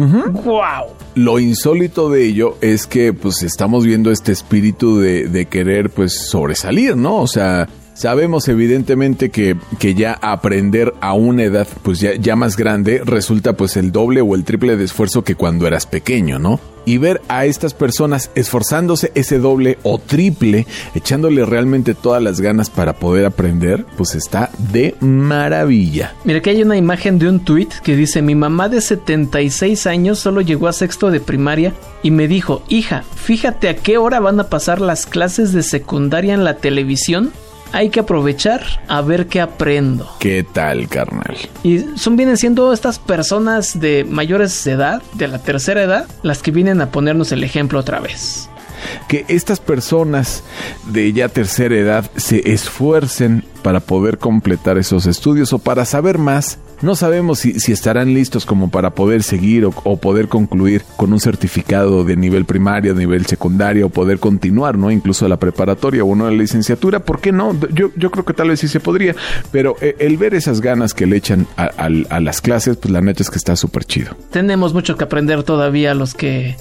wow. 0.43 0.85
Lo 1.15 1.39
insólito 1.39 2.09
de 2.09 2.25
ello 2.25 2.57
es 2.61 2.87
que 2.87 3.13
pues 3.13 3.43
estamos 3.43 3.85
viendo 3.85 4.11
este 4.11 4.31
espíritu 4.31 4.99
de, 4.99 5.27
de 5.27 5.45
querer 5.45 5.89
pues 5.89 6.27
sobresalir, 6.27 6.97
¿no? 6.97 7.17
O 7.17 7.27
sea, 7.27 7.67
Sabemos 7.95 8.49
evidentemente 8.49 9.31
que, 9.31 9.55
que, 9.79 9.95
ya 9.95 10.19
aprender 10.21 10.93
a 10.99 11.13
una 11.13 11.43
edad 11.43 11.65
pues 11.81 12.01
ya, 12.01 12.13
ya 12.15 12.35
más 12.35 12.57
grande 12.57 13.01
resulta 13.05 13.53
pues 13.53 13.77
el 13.77 13.93
doble 13.93 14.19
o 14.19 14.35
el 14.35 14.43
triple 14.43 14.75
de 14.75 14.83
esfuerzo 14.83 15.23
que 15.23 15.35
cuando 15.35 15.65
eras 15.65 15.85
pequeño, 15.85 16.37
¿no? 16.37 16.59
Y 16.85 16.97
ver 16.97 17.21
a 17.29 17.45
estas 17.45 17.73
personas 17.73 18.31
esforzándose 18.35 19.13
ese 19.15 19.39
doble 19.39 19.79
o 19.83 19.97
triple, 19.97 20.67
echándole 20.93 21.45
realmente 21.45 21.95
todas 21.95 22.21
las 22.21 22.41
ganas 22.41 22.69
para 22.69 22.93
poder 22.93 23.25
aprender, 23.25 23.85
pues 23.95 24.13
está 24.13 24.51
de 24.73 24.93
maravilla. 24.99 26.13
Mira 26.25 26.41
que 26.41 26.49
hay 26.49 26.61
una 26.61 26.75
imagen 26.75 27.17
de 27.17 27.29
un 27.29 27.45
tweet 27.45 27.69
que 27.81 27.95
dice, 27.95 28.21
mi 28.21 28.35
mamá 28.35 28.67
de 28.67 28.81
76 28.81 29.87
años 29.87 30.19
solo 30.19 30.41
llegó 30.41 30.67
a 30.67 30.73
sexto 30.73 31.11
de 31.11 31.21
primaria 31.21 31.73
y 32.03 32.11
me 32.11 32.27
dijo, 32.27 32.61
hija, 32.67 33.03
fíjate 33.15 33.69
a 33.69 33.77
qué 33.77 33.97
hora 33.97 34.19
van 34.19 34.39
a 34.41 34.49
pasar 34.49 34.81
las 34.81 35.05
clases 35.05 35.53
de 35.53 35.63
secundaria 35.63 36.33
en 36.33 36.43
la 36.43 36.57
televisión 36.57 37.31
hay 37.75 37.89
que 37.89 37.99
aprovechar 37.99 38.63
a 38.87 39.01
ver 39.01 39.27
qué 39.27 39.41
aprendo. 39.41 40.09
¿Qué 40.19 40.45
tal, 40.49 40.87
carnal? 40.87 41.35
Y 41.61 41.79
son 41.97 42.15
vienen 42.15 42.37
siendo 42.37 42.71
estas 42.71 42.99
personas 42.99 43.77
de 43.77 44.05
mayores 44.05 44.63
de 44.63 44.71
edad, 44.71 45.03
de 45.13 45.27
la 45.27 45.39
tercera 45.39 45.83
edad, 45.83 46.07
las 46.23 46.41
que 46.41 46.51
vienen 46.51 46.79
a 46.79 46.91
ponernos 46.91 47.33
el 47.33 47.43
ejemplo 47.43 47.77
otra 47.77 47.99
vez 47.99 48.49
que 49.07 49.25
estas 49.27 49.59
personas 49.59 50.43
de 50.87 51.13
ya 51.13 51.29
tercera 51.29 51.75
edad 51.75 52.11
se 52.15 52.51
esfuercen 52.51 53.43
para 53.65 53.79
poder 53.79 54.19
completar 54.19 54.77
esos 54.77 55.07
estudios 55.07 55.51
o 55.51 55.57
para 55.57 55.85
saber 55.85 56.19
más. 56.19 56.59
No 56.81 56.95
sabemos 56.95 57.39
si, 57.39 57.71
estarán 57.71 58.13
listos 58.13 58.45
como 58.45 58.69
para 58.69 58.91
poder 58.91 59.23
seguir 59.23 59.65
o, 59.65 59.97
poder 59.97 60.27
concluir 60.27 60.83
con 60.97 61.13
un 61.13 61.19
certificado 61.19 62.03
de 62.03 62.15
nivel 62.15 62.45
primario, 62.45 62.93
nivel 62.93 63.25
secundario 63.25 63.87
o 63.87 63.89
poder 63.89 64.19
continuar, 64.19 64.77
¿no? 64.77 64.91
Incluso 64.91 65.25
a 65.25 65.29
la 65.29 65.39
preparatoria 65.39 66.03
o 66.03 66.07
una 66.07 66.29
licenciatura. 66.29 66.99
¿Por 66.99 67.21
qué 67.21 67.31
no? 67.31 67.57
Yo, 67.71 67.89
yo 67.95 68.11
creo 68.11 68.23
que 68.23 68.33
tal 68.33 68.49
vez 68.49 68.59
sí 68.59 68.67
se 68.67 68.79
podría, 68.79 69.15
pero 69.51 69.77
eh, 69.81 69.95
el 69.97 70.17
ver 70.17 70.35
esas 70.35 70.61
ganas 70.61 70.93
que 70.93 71.07
le 71.07 71.17
echan 71.17 71.47
a, 71.57 71.65
a 71.65 72.19
las 72.19 72.41
clases, 72.41 72.77
pues 72.77 72.91
la 72.91 73.01
neta 73.01 73.23
es 73.23 73.31
que 73.31 73.37
está 73.37 73.55
súper 73.55 73.85
chido. 73.85 74.15
Tenemos 74.29 74.75
mucho 74.75 74.95
que 74.95 75.05
aprender 75.05 75.41
todavía 75.41 75.95
los 75.95 76.13
que 76.13 76.55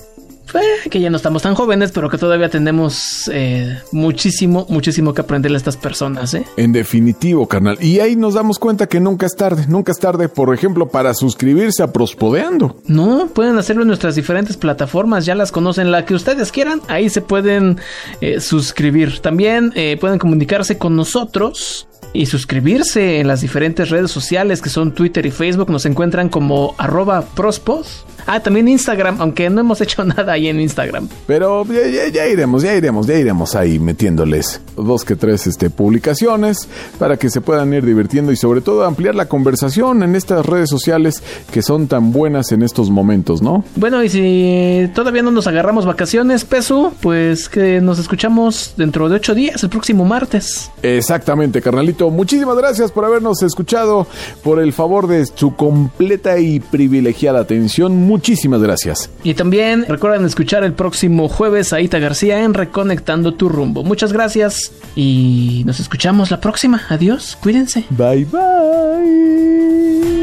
eh, 0.55 0.89
que 0.91 1.01
ya 1.01 1.11
no 1.11 1.17
estamos 1.17 1.43
tan 1.43 1.55
jóvenes, 1.55 1.93
pero 1.93 2.09
que 2.09 2.19
todavía 2.19 2.49
tenemos 2.49 3.31
eh, 3.33 3.79
muchísimo, 3.93 4.67
muchísimo 4.69 5.15
que 5.15 5.21
aprenderle 5.21 5.57
a 5.57 5.59
estas 5.59 5.77
personas. 5.77 6.35
¿eh? 6.35 6.45
En 6.57 6.73
definitivo, 6.73 7.47
carnal. 7.47 7.79
Y 7.81 8.01
ahí 8.01 8.17
nos 8.17 8.35
damos 8.35 8.59
cuenta 8.59 8.87
que 8.87 9.01
nunca 9.01 9.27
es 9.27 9.37
tarde, 9.37 9.67
nunca 9.69 9.93
es 9.93 9.99
tarde, 9.99 10.29
por 10.29 10.55
ejemplo, 10.55 10.89
para 10.89 11.15
suscribirse 11.15 11.83
a 11.83 11.93
Prospodeando. 11.93 12.77
No, 12.87 13.29
pueden 13.33 13.59
hacerlo 13.59 13.83
en 13.83 13.89
nuestras 13.89 14.15
diferentes 14.15 14.57
plataformas, 14.57 15.27
ya 15.27 15.35
las 15.35 15.53
conocen, 15.53 15.91
la 15.91 16.05
que 16.05 16.15
ustedes 16.15 16.53
quieran, 16.53 16.81
ahí 16.89 17.09
se 17.09 17.21
pueden 17.21 17.79
eh, 18.21 18.41
suscribir. 18.41 19.21
También 19.21 19.73
pueden 20.01 20.19
comunicarse 20.19 20.79
con 20.79 20.97
nosotros 20.97 21.87
y 22.13 22.27
suscribirse 22.27 23.21
en 23.21 23.29
las 23.29 23.41
diferentes 23.41 23.91
redes 23.91 24.11
sociales 24.11 24.61
que 24.61 24.69
son 24.69 24.95
Twitter 24.95 25.25
y 25.27 25.31
Facebook. 25.31 25.71
Nos 25.71 25.87
encuentran 25.87 26.29
como 26.29 26.75
arroba 26.79 27.23
prospos. 27.23 28.05
Ah, 28.27 28.41
también 28.41 28.69
Instagram, 28.69 29.21
aunque 29.21 29.51
no 29.51 29.61
hemos 29.61 29.81
hecho 29.81 30.05
nada 30.05 30.33
ahí 30.33 30.49
en 30.49 30.61
Instagram. 30.61 31.09
Pero 31.27 31.67
ya, 32.13 32.27
iremos, 32.27 32.63
ya 32.63 32.75
iremos, 32.75 33.07
ya 33.07 33.19
iremos 33.19 33.55
ahí 33.55 33.79
metiéndoles 33.79 34.61
dos 34.77 35.05
que 35.05 35.15
tres 35.15 35.47
este, 35.47 35.71
publicaciones 35.71 36.69
para 36.99 37.17
que 37.17 37.31
se 37.31 37.41
puedan 37.41 37.73
ir 37.75 37.85
divirtiendo 37.85 38.33
y 38.33 38.37
sobre 38.37 38.61
todo 38.61 38.85
ampliar 38.85 39.15
la 39.15 39.27
conversación 39.27 40.03
en 40.03 40.17
estas 40.17 40.45
redes 40.47 40.71
sociales 40.71 41.23
que 41.53 41.63
son 41.63 41.87
tan 41.87 42.13
buenas 42.13 42.51
en 42.53 42.63
estos 42.63 42.91
momentos, 42.91 43.43
¿no? 43.43 43.65
Bueno, 43.77 44.03
y 44.03 44.09
si 44.09 44.91
todavía 44.95 45.23
no 45.23 45.31
nos 45.31 45.47
agarramos 45.47 45.87
vacaciones, 45.87 46.45
Peso, 46.45 46.93
pues 47.01 47.49
que 47.49 47.81
nos 47.81 47.99
escuchamos 47.99 48.75
dentro 48.77 49.09
de 49.09 49.17
ocho 49.17 49.35
días, 49.35 49.63
el 49.63 49.71
próximo 49.71 50.05
martes. 50.05 50.71
Exactamente, 50.83 51.61
carnalito. 51.61 51.94
Muchísimas 52.01 52.57
gracias 52.57 52.91
por 52.93 53.05
habernos 53.05 53.43
escuchado, 53.43 54.07
por 54.43 54.61
el 54.61 54.73
favor 54.73 55.07
de 55.07 55.25
su 55.27 55.55
completa 55.55 56.39
y 56.39 56.61
privilegiada 56.61 57.41
atención. 57.41 57.97
Muchísimas 57.97 58.61
gracias. 58.61 59.11
Y 59.23 59.35
también 59.35 59.85
recuerden 59.89 60.25
escuchar 60.25 60.65
el 60.65 60.73
próximo 60.73 61.29
jueves 61.29 61.73
a 61.73 61.81
Ita 61.81 61.99
García 61.99 62.43
en 62.43 62.55
Reconectando 62.55 63.35
tu 63.35 63.49
rumbo. 63.49 63.85
Muchas 63.85 64.13
gracias 64.13 64.73
y 64.97 65.63
nos 65.67 65.81
escuchamos 65.81 66.31
la 66.31 66.41
próxima. 66.41 66.83
Adiós, 66.89 67.39
cuídense. 67.41 67.85
Bye 67.91 68.27
bye. 68.27 70.14